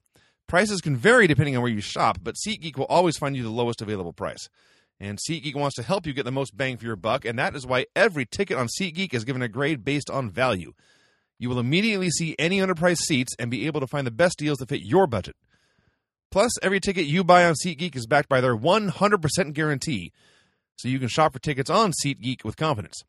Prices 0.47 0.83
can 0.83 0.99
vary 0.99 1.27
depending 1.27 1.57
on 1.57 1.63
where 1.63 1.73
you 1.73 1.81
shop, 1.81 2.19
but 2.23 2.35
SeatGeek 2.35 2.77
will 2.77 2.85
always 2.91 3.17
find 3.17 3.35
you 3.35 3.43
the 3.43 3.49
lowest 3.49 3.81
available 3.81 4.13
price. 4.13 4.51
And 5.01 5.19
SeatGeek 5.19 5.55
wants 5.55 5.77
to 5.77 5.83
help 5.83 6.07
you 6.07 6.13
get 6.13 6.27
the 6.27 6.31
most 6.31 6.55
bang 6.55 6.77
for 6.77 6.85
your 6.85 6.95
buck, 6.95 7.25
and 7.25 7.39
that 7.39 7.57
is 7.57 7.67
why 7.67 7.87
every 7.97 8.27
ticket 8.27 8.59
on 8.59 8.69
SeatGeek 8.79 9.15
is 9.15 9.25
given 9.25 9.41
a 9.41 9.49
grade 9.49 9.83
based 9.83 10.11
on 10.11 10.29
value. 10.29 10.75
You 11.39 11.49
will 11.49 11.59
immediately 11.59 12.11
see 12.11 12.37
any 12.39 12.59
underpriced 12.59 12.99
seats 12.99 13.33
and 13.39 13.51
be 13.51 13.67
able 13.67 13.81
to 13.81 13.87
find 13.87 14.07
the 14.07 14.11
best 14.11 14.37
deals 14.37 14.59
that 14.59 14.69
fit 14.69 14.83
your 14.83 15.07
budget. 15.07 15.37
Plus, 16.31 16.53
every 16.63 16.81
ticket 16.81 17.07
you 17.07 17.25
buy 17.25 17.45
on 17.45 17.55
SeatGeek 17.55 17.97
is 17.97 18.07
backed 18.07 18.29
by 18.29 18.41
their 18.41 18.57
100% 18.57 19.53
guarantee, 19.55 20.13
so 20.77 20.89
you 20.89 20.99
can 20.99 21.09
shop 21.09 21.33
for 21.33 21.39
tickets 21.39 21.71
on 21.71 21.93
SeatGeek 22.05 22.45
with 22.45 22.57
confidence. 22.57 23.03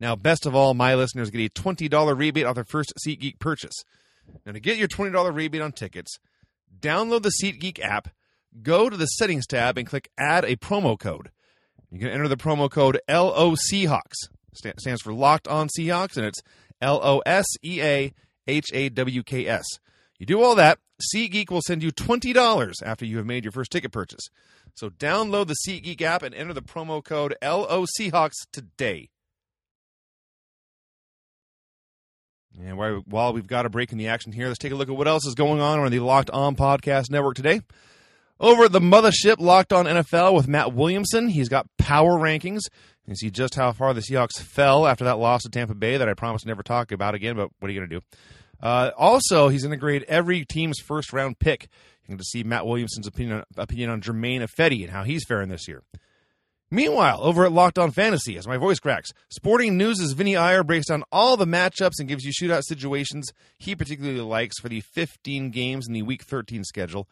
Now, 0.00 0.16
best 0.16 0.44
of 0.44 0.54
all, 0.54 0.74
my 0.74 0.94
listeners 0.94 1.30
get 1.30 1.40
a 1.40 1.60
$20 1.60 2.18
rebate 2.18 2.46
off 2.46 2.56
their 2.56 2.64
first 2.64 2.92
SeatGeek 3.06 3.38
purchase. 3.38 3.84
Now, 4.44 4.52
to 4.52 4.60
get 4.60 4.76
your 4.76 4.88
$20 4.88 5.32
rebate 5.32 5.60
on 5.60 5.72
tickets, 5.72 6.18
Download 6.80 7.22
the 7.22 7.32
SeatGeek 7.42 7.80
app, 7.80 8.08
go 8.62 8.90
to 8.90 8.96
the 8.96 9.06
settings 9.06 9.46
tab, 9.46 9.78
and 9.78 9.86
click 9.86 10.10
add 10.18 10.44
a 10.44 10.56
promo 10.56 10.98
code. 10.98 11.30
You 11.90 11.98
can 11.98 12.08
enter 12.08 12.28
the 12.28 12.36
promo 12.36 12.70
code 12.70 13.00
LO 13.08 13.54
Seahawks. 13.54 14.28
St- 14.52 14.80
stands 14.80 15.02
for 15.02 15.12
Locked 15.12 15.48
On 15.48 15.68
Seahawks, 15.68 16.16
and 16.16 16.26
it's 16.26 16.40
L 16.80 17.00
O 17.02 17.20
S 17.24 17.46
E 17.64 17.80
A 17.80 18.12
H 18.46 18.66
A 18.72 18.88
W 18.88 19.22
K 19.22 19.46
S. 19.46 19.64
You 20.18 20.26
do 20.26 20.42
all 20.42 20.54
that, 20.56 20.78
SeatGeek 21.12 21.50
will 21.50 21.62
send 21.62 21.82
you 21.82 21.90
$20 21.90 22.74
after 22.84 23.04
you 23.04 23.16
have 23.16 23.26
made 23.26 23.44
your 23.44 23.52
first 23.52 23.72
ticket 23.72 23.92
purchase. 23.92 24.28
So 24.74 24.90
download 24.90 25.46
the 25.46 25.56
SeatGeek 25.66 26.00
app 26.02 26.22
and 26.22 26.34
enter 26.34 26.52
the 26.52 26.62
promo 26.62 27.02
code 27.02 27.34
LO 27.42 27.86
Seahawks 27.98 28.34
today. 28.52 29.10
And 32.60 32.76
while 33.06 33.32
we've 33.32 33.46
got 33.46 33.66
a 33.66 33.68
break 33.68 33.90
in 33.90 33.98
the 33.98 34.08
action 34.08 34.32
here, 34.32 34.46
let's 34.46 34.58
take 34.58 34.72
a 34.72 34.76
look 34.76 34.88
at 34.88 34.96
what 34.96 35.08
else 35.08 35.26
is 35.26 35.34
going 35.34 35.60
on 35.60 35.80
on 35.80 35.90
the 35.90 35.98
Locked 35.98 36.30
On 36.30 36.54
Podcast 36.54 37.10
Network 37.10 37.34
today. 37.34 37.60
Over 38.38 38.64
at 38.64 38.72
the 38.72 38.80
mothership, 38.80 39.36
Locked 39.38 39.72
On 39.72 39.86
NFL 39.86 40.34
with 40.34 40.48
Matt 40.48 40.72
Williamson, 40.72 41.28
he's 41.28 41.48
got 41.48 41.66
power 41.78 42.18
rankings. 42.18 42.60
You 43.04 43.10
can 43.10 43.16
see 43.16 43.30
just 43.30 43.54
how 43.54 43.72
far 43.72 43.92
the 43.92 44.00
Seahawks 44.00 44.40
fell 44.40 44.86
after 44.86 45.04
that 45.04 45.18
loss 45.18 45.42
to 45.42 45.50
Tampa 45.50 45.74
Bay 45.74 45.96
that 45.96 46.08
I 46.08 46.14
promised 46.14 46.44
to 46.44 46.48
never 46.48 46.62
talk 46.62 46.90
about 46.90 47.14
again, 47.14 47.36
but 47.36 47.50
what 47.58 47.68
are 47.68 47.72
you 47.72 47.80
going 47.80 47.90
to 47.90 48.00
do? 48.00 48.04
Uh, 48.64 48.90
also, 48.96 49.48
he's 49.48 49.62
going 49.62 49.72
to 49.72 49.76
grade 49.76 50.04
every 50.08 50.44
team's 50.46 50.80
first 50.80 51.12
round 51.12 51.38
pick. 51.38 51.68
You 52.08 52.16
can 52.16 52.24
see 52.24 52.42
Matt 52.42 52.66
Williamson's 52.66 53.06
opinion, 53.06 53.44
opinion 53.58 53.90
on 53.90 54.00
Germain 54.00 54.40
Ifedi 54.40 54.82
and 54.82 54.90
how 54.90 55.04
he's 55.04 55.24
faring 55.28 55.50
this 55.50 55.68
year. 55.68 55.82
Meanwhile, 56.70 57.20
over 57.22 57.44
at 57.44 57.52
Locked 57.52 57.78
On 57.78 57.90
Fantasy, 57.90 58.36
as 58.38 58.48
my 58.48 58.56
voice 58.56 58.80
cracks, 58.80 59.12
Sporting 59.28 59.76
News' 59.76 60.12
Vinnie 60.12 60.34
Iyer 60.34 60.64
breaks 60.64 60.86
down 60.86 61.04
all 61.12 61.36
the 61.36 61.44
matchups 61.44 62.00
and 62.00 62.08
gives 62.08 62.24
you 62.24 62.32
shootout 62.32 62.62
situations 62.62 63.30
he 63.58 63.76
particularly 63.76 64.20
likes 64.20 64.58
for 64.58 64.70
the 64.70 64.80
15 64.80 65.50
games 65.50 65.86
in 65.86 65.92
the 65.92 66.02
Week 66.02 66.22
13 66.22 66.64
schedule. 66.64 67.06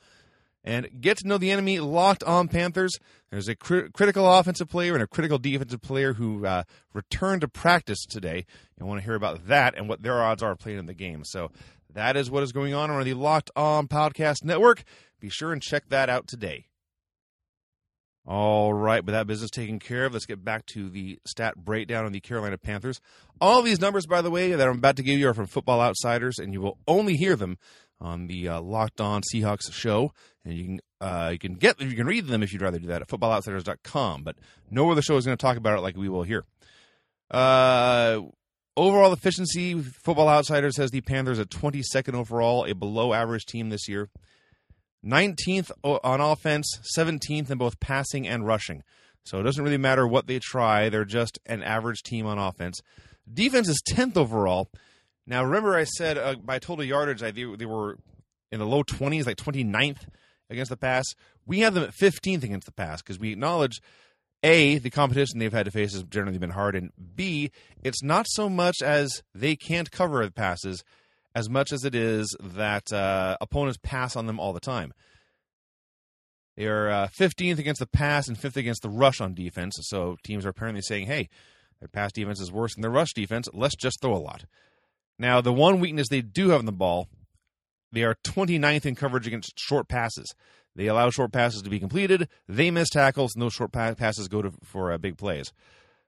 And 0.65 0.89
get 1.01 1.19
to 1.19 1.27
know 1.27 1.39
the 1.39 1.51
enemy, 1.51 1.81
Locked 1.81 2.23
On 2.23 2.47
Panthers. 2.47 2.93
There's 3.31 3.49
a 3.49 3.57
cr- 3.57 3.89
critical 3.93 4.31
offensive 4.31 4.69
player 4.69 4.95
and 4.95 5.03
a 5.03 5.09
critical 5.09 5.39
defensive 5.39 5.83
player 5.83 6.13
who 6.13 6.47
uh, 6.47 6.63
returned 6.93 7.41
to 7.41 7.49
practice 7.49 8.05
today. 8.05 8.47
You 8.79 8.87
want 8.87 9.01
to 9.01 9.05
hear 9.05 9.17
about 9.17 9.49
that 9.49 9.77
and 9.77 9.89
what 9.89 10.03
their 10.03 10.23
odds 10.23 10.43
are 10.43 10.55
playing 10.55 10.79
in 10.79 10.87
the 10.87 10.95
game. 10.95 11.25
So 11.25 11.51
that 11.93 12.17
is 12.17 12.31
what 12.31 12.43
is 12.43 12.53
going 12.53 12.75
on 12.75 12.91
on 12.91 13.03
the 13.05 13.15
Locked 13.15 13.51
On 13.57 13.89
Podcast 13.89 14.45
Network. 14.45 14.85
Be 15.19 15.29
sure 15.29 15.53
and 15.53 15.61
check 15.61 15.89
that 15.89 16.09
out 16.09 16.29
today. 16.29 16.67
All 18.25 18.73
right, 18.73 19.05
with 19.05 19.15
that 19.15 19.27
business 19.27 19.51
taken 19.51 19.81
care 19.81 20.05
of, 20.05 20.13
let's 20.13 20.27
get 20.27 20.45
back 20.45 20.65
to 20.67 20.89
the 20.89 21.19
stat 21.27 21.57
breakdown 21.57 22.05
on 22.05 22.13
the 22.13 22.21
Carolina 22.21 22.57
Panthers. 22.57 23.01
All 23.41 23.63
these 23.63 23.81
numbers, 23.81 24.07
by 24.07 24.23
the 24.23 24.31
way, 24.31 24.53
that 24.53 24.69
I'm 24.69 24.79
about 24.79 24.95
to 24.97 25.03
give 25.03 25.19
you 25.19 25.29
are 25.29 25.35
from 25.35 25.49
Football 25.49 25.81
Outsiders, 25.81 26.39
and 26.39 26.53
you 26.53 26.61
will 26.61 26.79
only 26.87 27.17
hear 27.17 27.35
them 27.35 27.59
on 28.01 28.29
the 28.29 28.47
uh, 28.49 28.61
Locked 28.61 29.01
On 29.01 29.23
Seahawks 29.23 29.73
show. 29.73 30.13
And 30.45 30.55
you 30.55 30.65
can 30.65 30.81
uh, 31.01 31.31
you 31.33 31.39
can 31.39 31.55
get 31.55 31.81
you 31.81 31.95
can 31.95 32.07
read 32.07 32.27
them 32.27 32.43
if 32.43 32.53
you'd 32.53 32.63
rather 32.63 32.79
do 32.79 32.89
that 32.89 33.03
at 33.03 33.09
FootballOutsiders.com. 33.09 34.23
But 34.23 34.37
no 34.71 34.91
other 34.91 35.03
show 35.03 35.17
is 35.17 35.25
going 35.25 35.37
to 35.37 35.43
talk 35.43 35.57
about 35.57 35.79
it 35.79 35.83
like 35.83 35.97
we 35.97 36.09
will 36.09 36.25
here. 36.25 36.45
Uh, 37.31 38.21
overall 38.77 39.13
efficiency, 39.13 39.81
Football 39.81 40.29
Outsiders 40.29 40.77
has 40.77 40.91
the 40.91 41.01
Panthers 41.01 41.39
at 41.39 41.49
22nd 41.49 42.15
overall, 42.15 42.65
a 42.65 42.75
below 42.75 43.13
average 43.13 43.47
team 43.47 43.71
this 43.71 43.89
year. 43.89 44.11
19th 45.05 45.73
on 45.83 46.21
offense, 46.21 46.79
17th 46.97 47.51
in 47.51 47.59
both 47.59 47.81
passing 47.81 48.29
and 48.29 48.47
rushing. 48.47 48.85
So 49.25 49.41
it 49.41 49.43
doesn't 49.45 49.63
really 49.63 49.79
matter 49.79 50.07
what 50.07 50.27
they 50.27 50.39
try, 50.39 50.89
they're 50.89 51.05
just 51.05 51.39
an 51.47 51.63
average 51.63 52.03
team 52.03 52.27
on 52.27 52.39
offense. 52.39 52.83
Defense 53.33 53.69
is 53.69 53.83
10th 53.89 54.17
overall. 54.17 54.69
Now, 55.27 55.45
remember, 55.45 55.77
I 55.77 55.85
said 55.85 56.19
uh, 56.19 56.35
by 56.37 56.59
total 56.59 56.85
yardage, 56.85 57.23
I, 57.23 57.31
they, 57.31 57.45
they 57.57 57.67
were 57.67 57.99
in 58.51 58.59
the 58.59 58.67
low 58.67 58.83
20s, 58.83 59.27
like 59.27 59.37
29th 59.37 60.07
against 60.53 60.71
the 60.71 60.77
pass. 60.77 61.05
We 61.47 61.61
have 61.61 61.75
them 61.75 61.85
at 61.85 61.91
15th 61.91 62.43
against 62.43 62.67
the 62.67 62.73
pass 62.73 63.03
because 63.03 63.19
we 63.19 63.33
acknowledge 63.33 63.81
a, 64.43 64.79
the 64.79 64.91
competition 64.91 65.39
they've 65.39 65.53
had 65.53 65.67
to 65.67 65.71
face 65.71 65.93
has 65.93 66.03
generally 66.05 66.39
been 66.39 66.51
hard, 66.51 66.75
and 66.75 66.91
B, 67.15 67.51
it's 67.83 68.03
not 68.03 68.27
so 68.29 68.49
much 68.49 68.83
as 68.83 69.23
they 69.35 69.55
can't 69.55 69.91
cover 69.91 70.25
the 70.25 70.33
passes 70.33 70.83
as 71.35 71.49
much 71.49 71.73
as 71.73 71.85
it 71.85 71.95
is 71.95 72.37
that 72.41 72.93
uh, 72.93 73.37
opponents 73.41 73.79
pass 73.83 74.17
on 74.17 74.27
them 74.27 74.41
all 74.41 74.53
the 74.53 74.61
time. 74.61 74.93
They 76.57 76.67
are 76.67 76.91
uh, 76.91 77.09
15th 77.09 77.59
against 77.59 77.79
the 77.79 77.87
pass 77.87 78.29
and 78.29 78.37
5th 78.37 78.57
against 78.57 78.83
the 78.83 78.91
rush 78.91 79.21
on 79.21 79.35
defense. 79.35 79.75
So 79.83 80.17
teams 80.23 80.45
are 80.45 80.51
apparently 80.51 80.83
saying, 80.83 81.07
hey, 81.07 81.29
their 81.81 81.89
pass 81.89 82.13
defense 82.13 82.41
is 82.41 82.53
worse 82.53 82.75
than 82.75 82.83
their 82.83 82.91
rush 82.91 83.15
defense. 83.15 83.49
Let's 83.53 83.77
just 83.77 84.01
throw 84.03 84.15
a 84.15 84.19
lot. 84.19 84.45
Now, 85.19 85.41
the 85.41 85.53
one 85.53 85.81
weakness 85.81 86.09
they 86.09 86.21
do 86.21 86.51
have 86.51 86.61
in 86.61 86.67
the 86.67 86.73
ball, 86.73 87.09
they 87.93 88.03
are 88.03 88.17
29th 88.25 88.87
in 88.87 88.95
coverage 88.95 89.27
against 89.27 89.59
short 89.59 89.89
passes. 89.89 90.35
They 90.75 90.87
allow 90.87 91.11
short 91.11 91.33
passes 91.33 91.63
to 91.63 91.71
be 91.71 91.79
completed. 91.79 92.29
They 92.49 92.71
miss 92.71 92.89
tackles, 92.89 93.35
and 93.35 93.43
those 93.43 93.53
short 93.53 93.73
passes 93.73 94.29
go 94.29 94.43
to, 94.43 94.53
for 94.65 94.93
uh, 94.93 94.99
big 94.99 95.19
plays. 95.19 95.53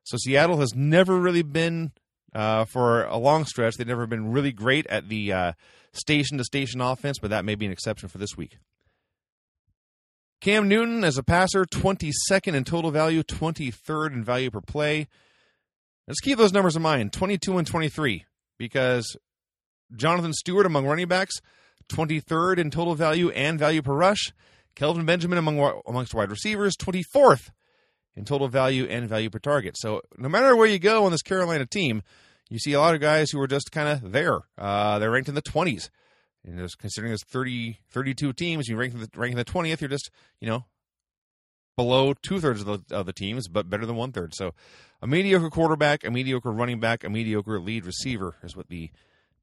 So 0.04 0.16
Seattle 0.16 0.58
has 0.58 0.74
never 0.74 1.18
really 1.18 1.42
been 1.42 1.92
uh, 2.34 2.64
for 2.64 3.04
a 3.04 3.16
long 3.16 3.44
stretch. 3.44 3.76
They've 3.76 3.86
never 3.86 4.06
been 4.06 4.32
really 4.32 4.52
great 4.52 4.86
at 4.86 5.08
the 5.08 5.54
station 5.92 6.38
to 6.38 6.44
station 6.44 6.80
offense, 6.80 7.18
but 7.18 7.30
that 7.30 7.44
may 7.44 7.54
be 7.54 7.66
an 7.66 7.72
exception 7.72 8.08
for 8.08 8.18
this 8.18 8.36
week. 8.36 8.58
Cam 10.40 10.68
Newton 10.68 11.04
as 11.04 11.16
a 11.16 11.22
passer, 11.22 11.64
22nd 11.64 12.54
in 12.54 12.64
total 12.64 12.90
value, 12.90 13.22
23rd 13.22 14.12
in 14.12 14.24
value 14.24 14.50
per 14.50 14.60
play. 14.60 15.08
Let's 16.06 16.20
keep 16.20 16.36
those 16.36 16.52
numbers 16.52 16.76
in 16.76 16.82
mind 16.82 17.14
22 17.14 17.56
and 17.56 17.66
23, 17.66 18.26
because 18.58 19.16
Jonathan 19.96 20.34
Stewart 20.34 20.66
among 20.66 20.86
running 20.86 21.08
backs, 21.08 21.40
23rd 21.88 22.58
in 22.58 22.70
total 22.70 22.94
value 22.94 23.30
and 23.30 23.58
value 23.58 23.82
per 23.82 23.94
rush. 23.94 24.32
Kelvin 24.74 25.04
Benjamin 25.04 25.38
among 25.38 25.82
amongst 25.86 26.14
wide 26.14 26.30
receivers, 26.30 26.76
24th 26.76 27.50
in 28.16 28.24
total 28.24 28.48
value 28.48 28.84
and 28.84 29.08
value 29.08 29.30
per 29.30 29.38
target. 29.38 29.76
So 29.78 30.02
no 30.16 30.28
matter 30.28 30.56
where 30.56 30.66
you 30.66 30.78
go 30.78 31.04
on 31.04 31.12
this 31.12 31.22
Carolina 31.22 31.66
team, 31.66 32.02
you 32.48 32.58
see 32.58 32.72
a 32.72 32.80
lot 32.80 32.94
of 32.94 33.00
guys 33.00 33.30
who 33.30 33.40
are 33.40 33.46
just 33.46 33.72
kind 33.72 33.88
of 33.88 34.12
there. 34.12 34.40
Uh, 34.58 34.98
they're 34.98 35.10
ranked 35.10 35.28
in 35.28 35.34
the 35.34 35.42
20s. 35.42 35.90
And 36.44 36.58
just 36.58 36.78
considering 36.78 37.10
there's 37.10 37.24
30, 37.24 37.78
32 37.90 38.32
teams, 38.34 38.68
you 38.68 38.76
rank 38.76 38.92
the 38.92 39.06
the 39.06 39.44
20th, 39.44 39.80
you're 39.80 39.88
just, 39.88 40.10
you 40.40 40.48
know, 40.48 40.66
below 41.76 42.14
two 42.14 42.38
thirds 42.38 42.60
of 42.62 42.66
the, 42.66 42.94
of 42.94 43.06
the 43.06 43.12
teams, 43.12 43.48
but 43.48 43.70
better 43.70 43.86
than 43.86 43.96
one 43.96 44.12
third. 44.12 44.34
So 44.34 44.52
a 45.00 45.06
mediocre 45.06 45.50
quarterback, 45.50 46.04
a 46.04 46.10
mediocre 46.10 46.52
running 46.52 46.80
back, 46.80 47.02
a 47.02 47.10
mediocre 47.10 47.60
lead 47.60 47.86
receiver 47.86 48.36
is 48.42 48.56
what 48.56 48.68
the 48.68 48.90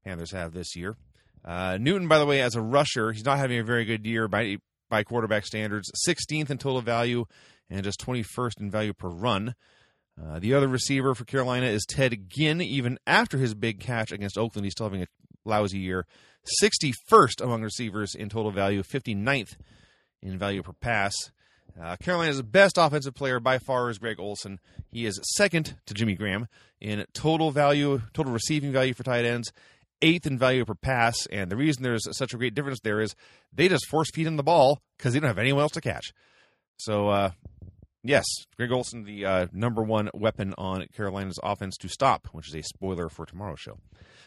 Panthers 0.04 0.32
have 0.32 0.52
this 0.52 0.74
year. 0.74 0.96
Uh, 1.44 1.78
Newton, 1.80 2.08
by 2.08 2.18
the 2.18 2.26
way, 2.26 2.40
as 2.40 2.54
a 2.54 2.60
rusher, 2.60 3.12
he's 3.12 3.24
not 3.24 3.38
having 3.38 3.58
a 3.58 3.64
very 3.64 3.84
good 3.84 4.06
year 4.06 4.28
by 4.28 4.58
by 4.88 5.02
quarterback 5.02 5.46
standards. 5.46 5.90
16th 6.06 6.50
in 6.50 6.58
total 6.58 6.82
value 6.82 7.24
and 7.70 7.82
just 7.82 8.00
21st 8.00 8.60
in 8.60 8.70
value 8.70 8.92
per 8.92 9.08
run. 9.08 9.54
Uh, 10.22 10.38
the 10.38 10.52
other 10.52 10.68
receiver 10.68 11.14
for 11.14 11.24
Carolina 11.24 11.66
is 11.66 11.86
Ted 11.88 12.28
Ginn. 12.28 12.60
Even 12.60 12.98
after 13.06 13.38
his 13.38 13.54
big 13.54 13.80
catch 13.80 14.12
against 14.12 14.36
Oakland, 14.36 14.66
he's 14.66 14.72
still 14.72 14.86
having 14.86 15.02
a 15.02 15.06
lousy 15.46 15.78
year. 15.78 16.06
61st 16.62 17.40
among 17.42 17.62
receivers 17.62 18.14
in 18.14 18.28
total 18.28 18.50
value, 18.50 18.82
59th 18.82 19.56
in 20.20 20.38
value 20.38 20.62
per 20.62 20.72
pass. 20.74 21.14
Uh, 21.80 21.96
Carolina's 21.96 22.42
best 22.42 22.76
offensive 22.76 23.14
player 23.14 23.40
by 23.40 23.58
far 23.58 23.88
is 23.88 23.98
Greg 23.98 24.20
Olsen. 24.20 24.60
He 24.90 25.06
is 25.06 25.18
second 25.34 25.76
to 25.86 25.94
Jimmy 25.94 26.14
Graham 26.14 26.48
in 26.80 27.06
total 27.14 27.50
value, 27.50 28.02
total 28.12 28.32
receiving 28.32 28.72
value 28.72 28.92
for 28.92 29.04
tight 29.04 29.24
ends, 29.24 29.52
eighth 30.02 30.26
in 30.26 30.38
value 30.38 30.64
per 30.64 30.74
pass. 30.74 31.26
And 31.30 31.50
the 31.50 31.56
reason 31.56 31.82
there's 31.82 32.06
such 32.16 32.34
a 32.34 32.36
great 32.36 32.54
difference 32.54 32.80
there 32.80 33.00
is 33.00 33.14
they 33.52 33.68
just 33.68 33.86
force 33.86 34.10
feed 34.12 34.26
him 34.26 34.36
the 34.36 34.42
ball 34.42 34.82
because 34.98 35.12
they 35.14 35.20
don't 35.20 35.28
have 35.28 35.38
anyone 35.38 35.62
else 35.62 35.72
to 35.72 35.80
catch. 35.80 36.12
So, 36.76 37.08
uh, 37.08 37.30
yes, 38.02 38.24
Greg 38.56 38.72
Olsen, 38.72 39.04
the 39.04 39.24
uh, 39.24 39.46
number 39.52 39.82
one 39.82 40.10
weapon 40.12 40.54
on 40.58 40.86
Carolina's 40.94 41.38
offense 41.42 41.76
to 41.78 41.88
stop, 41.88 42.28
which 42.32 42.48
is 42.48 42.54
a 42.54 42.62
spoiler 42.62 43.08
for 43.08 43.24
tomorrow's 43.24 43.60
show. 43.60 43.78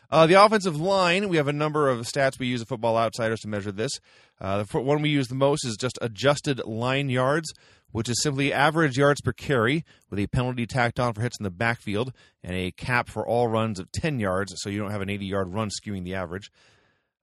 Uh, 0.10 0.27
the 0.27 0.41
offensive 0.41 0.79
line, 0.79 1.29
we 1.29 1.38
have 1.38 1.48
a 1.48 1.53
number 1.53 1.89
of 1.89 2.00
stats 2.01 2.39
we 2.39 2.48
use 2.48 2.62
at 2.62 2.67
Football 2.67 2.98
Outsiders 2.98 3.39
to 3.41 3.48
measure 3.48 3.72
this. 3.72 4.00
Uh, 4.39 4.63
the 4.63 4.79
one 4.79 5.01
we 5.01 5.10
use 5.10 5.27
the 5.27 5.36
most 5.36 5.65
is 5.65 5.77
just 5.77 5.98
adjusted 6.01 6.60
line 6.65 7.10
yards, 7.10 7.51
which 7.95 8.09
is 8.09 8.21
simply 8.21 8.51
average 8.51 8.97
yards 8.97 9.21
per 9.21 9.31
carry 9.31 9.85
with 10.09 10.19
a 10.19 10.27
penalty 10.27 10.67
tacked 10.67 10.99
on 10.99 11.13
for 11.13 11.21
hits 11.21 11.39
in 11.39 11.45
the 11.45 11.49
backfield 11.49 12.11
and 12.43 12.53
a 12.53 12.69
cap 12.71 13.07
for 13.07 13.25
all 13.25 13.47
runs 13.47 13.79
of 13.79 13.89
10 13.93 14.19
yards, 14.19 14.53
so 14.57 14.69
you 14.69 14.77
don't 14.77 14.91
have 14.91 14.99
an 14.99 15.09
80 15.09 15.25
yard 15.25 15.53
run 15.53 15.69
skewing 15.69 16.03
the 16.03 16.13
average. 16.13 16.51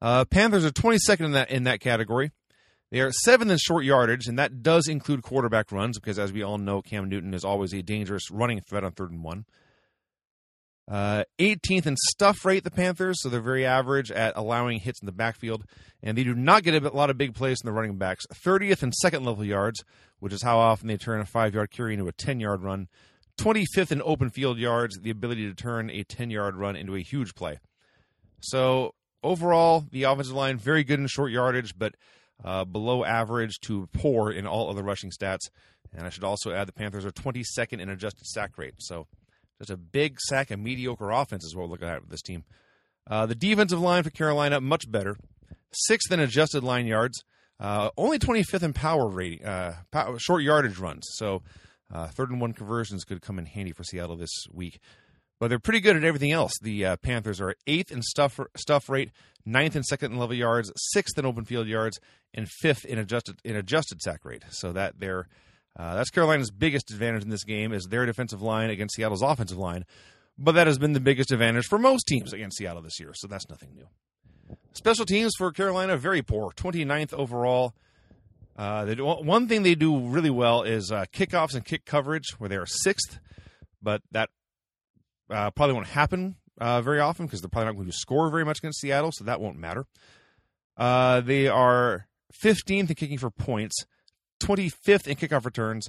Uh, 0.00 0.24
Panthers 0.24 0.64
are 0.64 0.70
22nd 0.70 1.26
in 1.26 1.32
that 1.32 1.50
in 1.50 1.64
that 1.64 1.80
category. 1.80 2.30
They 2.90 3.00
are 3.00 3.12
seventh 3.12 3.50
in 3.50 3.58
short 3.58 3.84
yardage, 3.84 4.26
and 4.26 4.38
that 4.38 4.62
does 4.62 4.88
include 4.88 5.22
quarterback 5.22 5.72
runs 5.72 5.98
because, 5.98 6.18
as 6.18 6.32
we 6.32 6.42
all 6.42 6.56
know, 6.56 6.80
Cam 6.80 7.06
Newton 7.06 7.34
is 7.34 7.44
always 7.44 7.74
a 7.74 7.82
dangerous 7.82 8.30
running 8.30 8.62
threat 8.62 8.82
on 8.82 8.92
third 8.92 9.10
and 9.10 9.22
one. 9.22 9.44
Uh, 10.92 11.25
18th 11.38 11.87
in 11.87 11.96
stuff 11.96 12.44
rate, 12.44 12.64
the 12.64 12.70
Panthers, 12.70 13.22
so 13.22 13.30
they're 13.30 13.40
very 13.40 13.64
average 13.64 14.11
at 14.11 14.34
allowing 14.37 14.78
hits 14.78 15.00
in 15.00 15.06
the 15.06 15.12
backfield, 15.12 15.64
and 16.02 16.18
they 16.18 16.22
do 16.22 16.34
not 16.34 16.62
get 16.62 16.75
a 16.84 16.88
lot 16.90 17.08
of 17.08 17.16
big 17.16 17.34
plays 17.34 17.56
in 17.64 17.66
the 17.66 17.72
running 17.72 17.96
backs. 17.96 18.26
30th 18.44 18.82
in 18.82 18.92
second 18.92 19.25
level 19.25 19.42
yards, 19.42 19.82
which 20.18 20.34
is 20.34 20.42
how 20.42 20.58
often 20.58 20.88
they 20.88 20.99
turn 20.99 21.22
a 21.22 21.25
five 21.25 21.54
yard 21.54 21.70
carry 21.70 21.94
into 21.94 22.08
a 22.08 22.12
10 22.12 22.40
yard 22.40 22.62
run. 22.62 22.88
25th 23.38 23.90
in 23.90 24.02
open 24.04 24.28
field 24.28 24.58
yards, 24.58 24.99
the 24.99 25.08
ability 25.08 25.49
to 25.49 25.54
turn 25.54 25.88
a 25.88 26.04
10 26.04 26.28
yard 26.28 26.56
run 26.56 26.76
into 26.76 26.94
a 26.94 27.00
huge 27.00 27.34
play. 27.34 27.58
So, 28.40 28.94
overall, 29.22 29.87
the 29.90 30.02
offensive 30.02 30.37
line, 30.37 30.58
very 30.58 30.84
good 30.84 31.00
in 31.00 31.06
short 31.06 31.32
yardage, 31.32 31.72
but 31.78 31.94
uh, 32.44 32.66
below 32.66 33.02
average 33.02 33.61
to 33.62 33.88
poor 33.94 34.30
in 34.30 34.46
all 34.46 34.68
other 34.68 34.82
rushing 34.82 35.11
stats. 35.11 35.49
And 35.94 36.04
I 36.06 36.11
should 36.11 36.25
also 36.25 36.52
add 36.52 36.68
the 36.68 36.72
Panthers 36.72 37.06
are 37.06 37.12
22nd 37.12 37.80
in 37.80 37.88
adjusted 37.88 38.26
sack 38.26 38.58
rate. 38.58 38.75
So 38.76 39.06
just 39.62 39.71
a 39.71 39.76
big 39.76 40.19
sack 40.21 40.50
and 40.50 40.62
mediocre 40.62 41.11
offense 41.11 41.45
is 41.45 41.54
what 41.54 41.66
we're 41.66 41.71
looking 41.71 41.88
at 41.88 42.00
with 42.00 42.11
this 42.11 42.23
team. 42.23 42.42
Uh, 43.09 43.26
the 43.26 43.35
defensive 43.35 43.81
line 43.81 44.02
for 44.02 44.11
Carolina, 44.11 44.61
much 44.61 44.90
better. 44.90 45.16
Sixth 45.73 46.11
in 46.11 46.19
adjusted 46.19 46.64
line 46.64 46.87
yards. 46.87 47.25
Uh, 47.61 47.90
only 47.97 48.19
25th 48.19 48.64
in 48.64 48.73
power 48.73 49.09
rating, 49.09 49.45
uh, 49.45 49.76
power, 49.92 50.19
short 50.19 50.42
yardage 50.42 50.78
runs. 50.78 51.04
So 51.12 51.42
uh, 51.95 52.09
third 52.09 52.31
and 52.31 52.40
one 52.40 52.54
conversions 52.54 53.04
could 53.04 53.23
come 53.23 53.38
in 53.38 53.47
handy 53.47 53.73
for 53.73 53.85
Seattle 53.85 54.16
this 54.16 54.47
week. 54.52 54.81
But 55.38 55.49
they're 55.49 55.61
pretty 55.61 55.81
good 55.81 55.97
at 55.97 56.02
everything 56.02 56.33
else. 56.33 56.52
The 56.61 56.85
uh, 56.85 56.97
Panthers 56.97 57.40
are 57.40 57.54
eighth 57.69 57.92
in 57.92 58.02
stuff 58.02 58.40
stuff 58.57 58.88
rate, 58.88 59.11
ninth 59.45 59.76
in 59.76 59.85
second 59.85 60.12
and 60.12 60.21
level 60.21 60.35
yards, 60.35 60.73
sixth 60.76 61.16
in 61.19 61.25
open 61.25 61.45
field 61.45 61.69
yards, 61.69 62.00
and 62.35 62.49
fifth 62.49 62.85
in 62.85 62.99
adjusted 62.99 63.38
in 63.45 63.54
adjusted 63.54 64.00
sack 64.00 64.25
rate. 64.25 64.42
So 64.50 64.73
that 64.73 64.99
they're 64.99 65.28
uh, 65.78 65.94
that's 65.94 66.10
Carolina's 66.10 66.50
biggest 66.50 66.90
advantage 66.90 67.22
in 67.22 67.30
this 67.30 67.44
game 67.44 67.72
is 67.72 67.86
their 67.86 68.04
defensive 68.06 68.42
line 68.42 68.70
against 68.70 68.94
Seattle's 68.96 69.22
offensive 69.22 69.58
line. 69.58 69.84
But 70.38 70.52
that 70.52 70.66
has 70.66 70.78
been 70.78 70.92
the 70.92 71.00
biggest 71.00 71.30
advantage 71.30 71.66
for 71.66 71.78
most 71.78 72.06
teams 72.06 72.32
against 72.32 72.58
Seattle 72.58 72.82
this 72.82 72.98
year, 72.98 73.12
so 73.14 73.26
that's 73.26 73.48
nothing 73.48 73.74
new. 73.74 73.86
Special 74.72 75.04
teams 75.04 75.32
for 75.36 75.52
Carolina, 75.52 75.96
very 75.96 76.22
poor, 76.22 76.50
29th 76.52 77.12
overall. 77.12 77.74
Uh, 78.56 78.84
do, 78.86 79.04
one 79.04 79.48
thing 79.48 79.62
they 79.62 79.74
do 79.74 79.98
really 80.08 80.30
well 80.30 80.62
is 80.62 80.90
uh, 80.90 81.04
kickoffs 81.12 81.54
and 81.54 81.64
kick 81.64 81.84
coverage, 81.84 82.30
where 82.38 82.48
they 82.48 82.56
are 82.56 82.66
sixth, 82.66 83.18
but 83.82 84.02
that 84.12 84.30
uh, 85.30 85.50
probably 85.50 85.74
won't 85.74 85.86
happen 85.86 86.36
uh, 86.58 86.80
very 86.82 87.00
often 87.00 87.26
because 87.26 87.40
they're 87.40 87.48
probably 87.48 87.66
not 87.66 87.76
going 87.76 87.86
to 87.86 87.92
score 87.92 88.30
very 88.30 88.44
much 88.44 88.58
against 88.58 88.80
Seattle, 88.80 89.10
so 89.12 89.24
that 89.24 89.40
won't 89.40 89.58
matter. 89.58 89.86
Uh, 90.76 91.20
they 91.20 91.48
are 91.48 92.06
15th 92.44 92.88
in 92.90 92.94
kicking 92.94 93.18
for 93.18 93.30
points, 93.30 93.84
25th 94.42 95.06
in 95.06 95.16
kickoff 95.16 95.44
returns, 95.44 95.88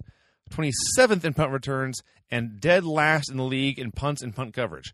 27th 0.52 1.24
in 1.24 1.34
punt 1.34 1.52
returns, 1.52 2.02
and 2.30 2.60
dead 2.60 2.86
last 2.86 3.30
in 3.30 3.38
the 3.38 3.44
league 3.44 3.80
in 3.80 3.92
punts 3.92 4.22
and 4.22 4.36
punt 4.36 4.54
coverage. 4.54 4.94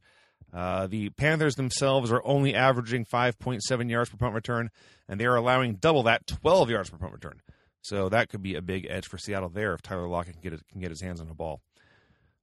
Uh, 0.54 0.88
the 0.88 1.10
Panthers 1.12 1.56
themselves 1.56 2.12
are 2.12 2.22
only 2.26 2.56
averaging 2.56 3.06
5.7 3.06 3.90
yards 3.90 4.10
per 4.10 4.18
punt 4.18 4.34
return, 4.34 4.70
and 5.08 5.20
they 5.20 5.26
are 5.26 5.36
allowing 5.36 5.76
double 5.76 6.04
that, 6.04 6.26
12 6.26 6.70
yards 6.70 6.90
per 6.90 6.98
punt 6.98 7.14
return. 7.14 7.42
So 7.82 8.10
that 8.10 8.30
could 8.30 8.42
be 8.42 8.56
a 8.56 8.62
big 8.62 8.88
edge 8.90 9.06
for 9.06 9.18
Seattle 9.18 9.50
there 9.50 9.74
if 9.74 9.82
Tyler 9.82 10.08
Lockett 10.08 10.34
can 10.34 10.42
get 10.42 10.68
can 10.68 10.82
get 10.82 10.90
his 10.90 11.02
hands 11.02 11.22
on 11.22 11.28
the 11.28 11.34
ball. 11.34 11.62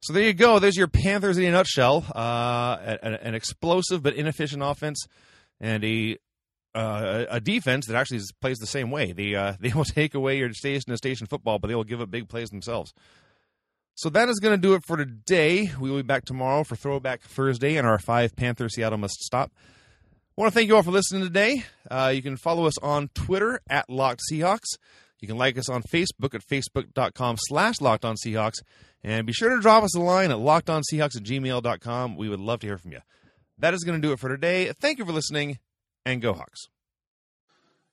So 0.01 0.13
there 0.13 0.23
you 0.23 0.35
go. 0.35 0.59
There's 0.59 0.77
your 0.77 0.89
Panthers 0.89 1.37
in 1.39 1.45
a 1.45 1.51
nutshell. 1.51 2.05
Uh, 2.15 2.97
an, 3.03 3.15
an, 3.15 3.35
explosive 3.35 4.03
but 4.03 4.15
inefficient 4.15 4.63
offense, 4.63 5.05
and 5.61 5.85
a 5.85 6.19
uh, 6.77 7.25
a 7.31 7.41
defense 7.41 7.87
that 7.87 7.97
actually 7.97 8.21
plays 8.41 8.59
the 8.59 8.67
same 8.67 8.91
way. 8.91 9.13
They 9.13 9.35
uh, 9.35 9.55
they 9.61 9.73
will 9.73 9.85
take 9.85 10.15
away 10.15 10.39
your 10.39 10.53
station 10.53 10.91
to 10.91 10.97
station 10.97 11.27
football, 11.27 11.59
but 11.59 11.69
they 11.69 11.75
will 11.75 11.85
give 11.85 12.01
up 12.01 12.11
big 12.11 12.29
plays 12.29 12.51
themselves. 12.51 12.93
So 13.95 14.11
that 14.11 14.29
is 14.29 14.41
going 14.41 14.53
to 14.53 14.61
do 14.61 14.75
it 14.75 14.83
for 14.87 14.99
today. 14.99 15.71
We 15.81 15.91
will 15.91 15.97
be 15.97 16.03
back 16.03 16.27
tomorrow 16.27 16.65
for 16.65 16.77
Throwback 16.77 17.23
Thursday 17.23 17.77
and 17.77 17.87
our 17.87 17.99
five 17.99 18.37
Panthers 18.37 18.75
Seattle 18.75 18.99
must 18.99 19.21
stop. 19.21 19.53
I 20.37 20.43
want 20.43 20.53
to 20.53 20.55
thank 20.55 20.69
you 20.69 20.77
all 20.77 20.83
for 20.83 20.91
listening 20.91 21.23
today. 21.23 21.65
Uh, 21.91 22.13
you 22.15 22.21
can 22.21 22.37
follow 22.37 22.67
us 22.67 22.77
on 22.83 23.09
Twitter 23.15 23.59
at 23.71 23.89
Locked 23.89 24.21
Seahawks. 24.31 24.77
You 25.19 25.29
can 25.29 25.39
like 25.39 25.57
us 25.57 25.71
on 25.71 25.83
Facebook 25.83 26.35
at 26.35 26.43
facebook.com 26.47 27.37
slash 27.39 27.81
Locked 27.81 28.05
On 28.05 28.17
Seahawks. 28.17 28.59
And 29.03 29.27
be 29.27 29.33
sure 29.33 29.55
to 29.55 29.63
drop 29.63 29.83
us 29.83 29.97
a 29.97 30.01
line 30.01 30.31
at 30.31 30.37
lockedonseahawks 30.37 31.17
at 31.17 31.23
gmail.com. 31.23 32.17
We 32.17 32.29
would 32.29 32.41
love 32.41 32.61
to 32.61 32.67
hear 32.67 32.77
from 32.77 32.93
you. 32.93 33.01
That 33.59 33.73
is 33.73 33.83
going 33.85 34.01
to 34.01 34.07
do 34.07 34.13
it 34.13 34.19
for 34.19 34.29
today. 34.29 34.71
Thank 34.79 34.99
you 34.99 35.07
for 35.07 35.13
listening, 35.13 35.59
and 36.07 36.23
go 36.23 36.33
Hawks. 36.33 36.69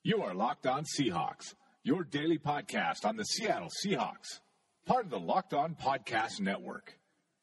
You 0.03 0.23
are 0.23 0.33
Locked 0.33 0.65
On 0.67 0.85
Seahawks, 0.85 1.55
your 1.83 2.05
daily 2.05 2.37
podcast 2.37 3.03
on 3.03 3.17
the 3.17 3.25
Seattle 3.25 3.69
Seahawks 3.85 4.39
part 4.85 5.05
of 5.05 5.11
the 5.11 5.19
Locked 5.19 5.53
On 5.53 5.75
Podcast 5.75 6.41
Network. 6.41 6.97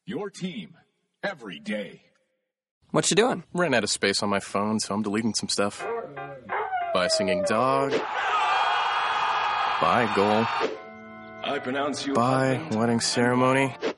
Your 0.05 0.31
team 0.31 0.77
every 1.23 1.59
day. 1.59 2.03
What 2.91 3.11
you 3.11 3.15
doing? 3.15 3.45
Ran 3.55 3.75
out 3.75 3.85
of 3.85 3.91
space 3.91 4.23
on 4.23 4.29
my 4.29 4.41
phone, 4.41 4.81
so 4.81 4.95
I'm 4.95 5.03
deleting 5.03 5.35
some 5.35 5.49
stuff. 5.49 5.87
Bye, 6.93 7.09
singing 7.09 7.45
dog. 7.45 7.93
Bye, 9.81 10.11
goal. 10.15 10.45
I 11.43 11.59
pronounce 11.63 12.07
you. 12.07 12.15
Bye, 12.15 12.69
wedding 12.73 13.01
ceremony. 13.01 13.75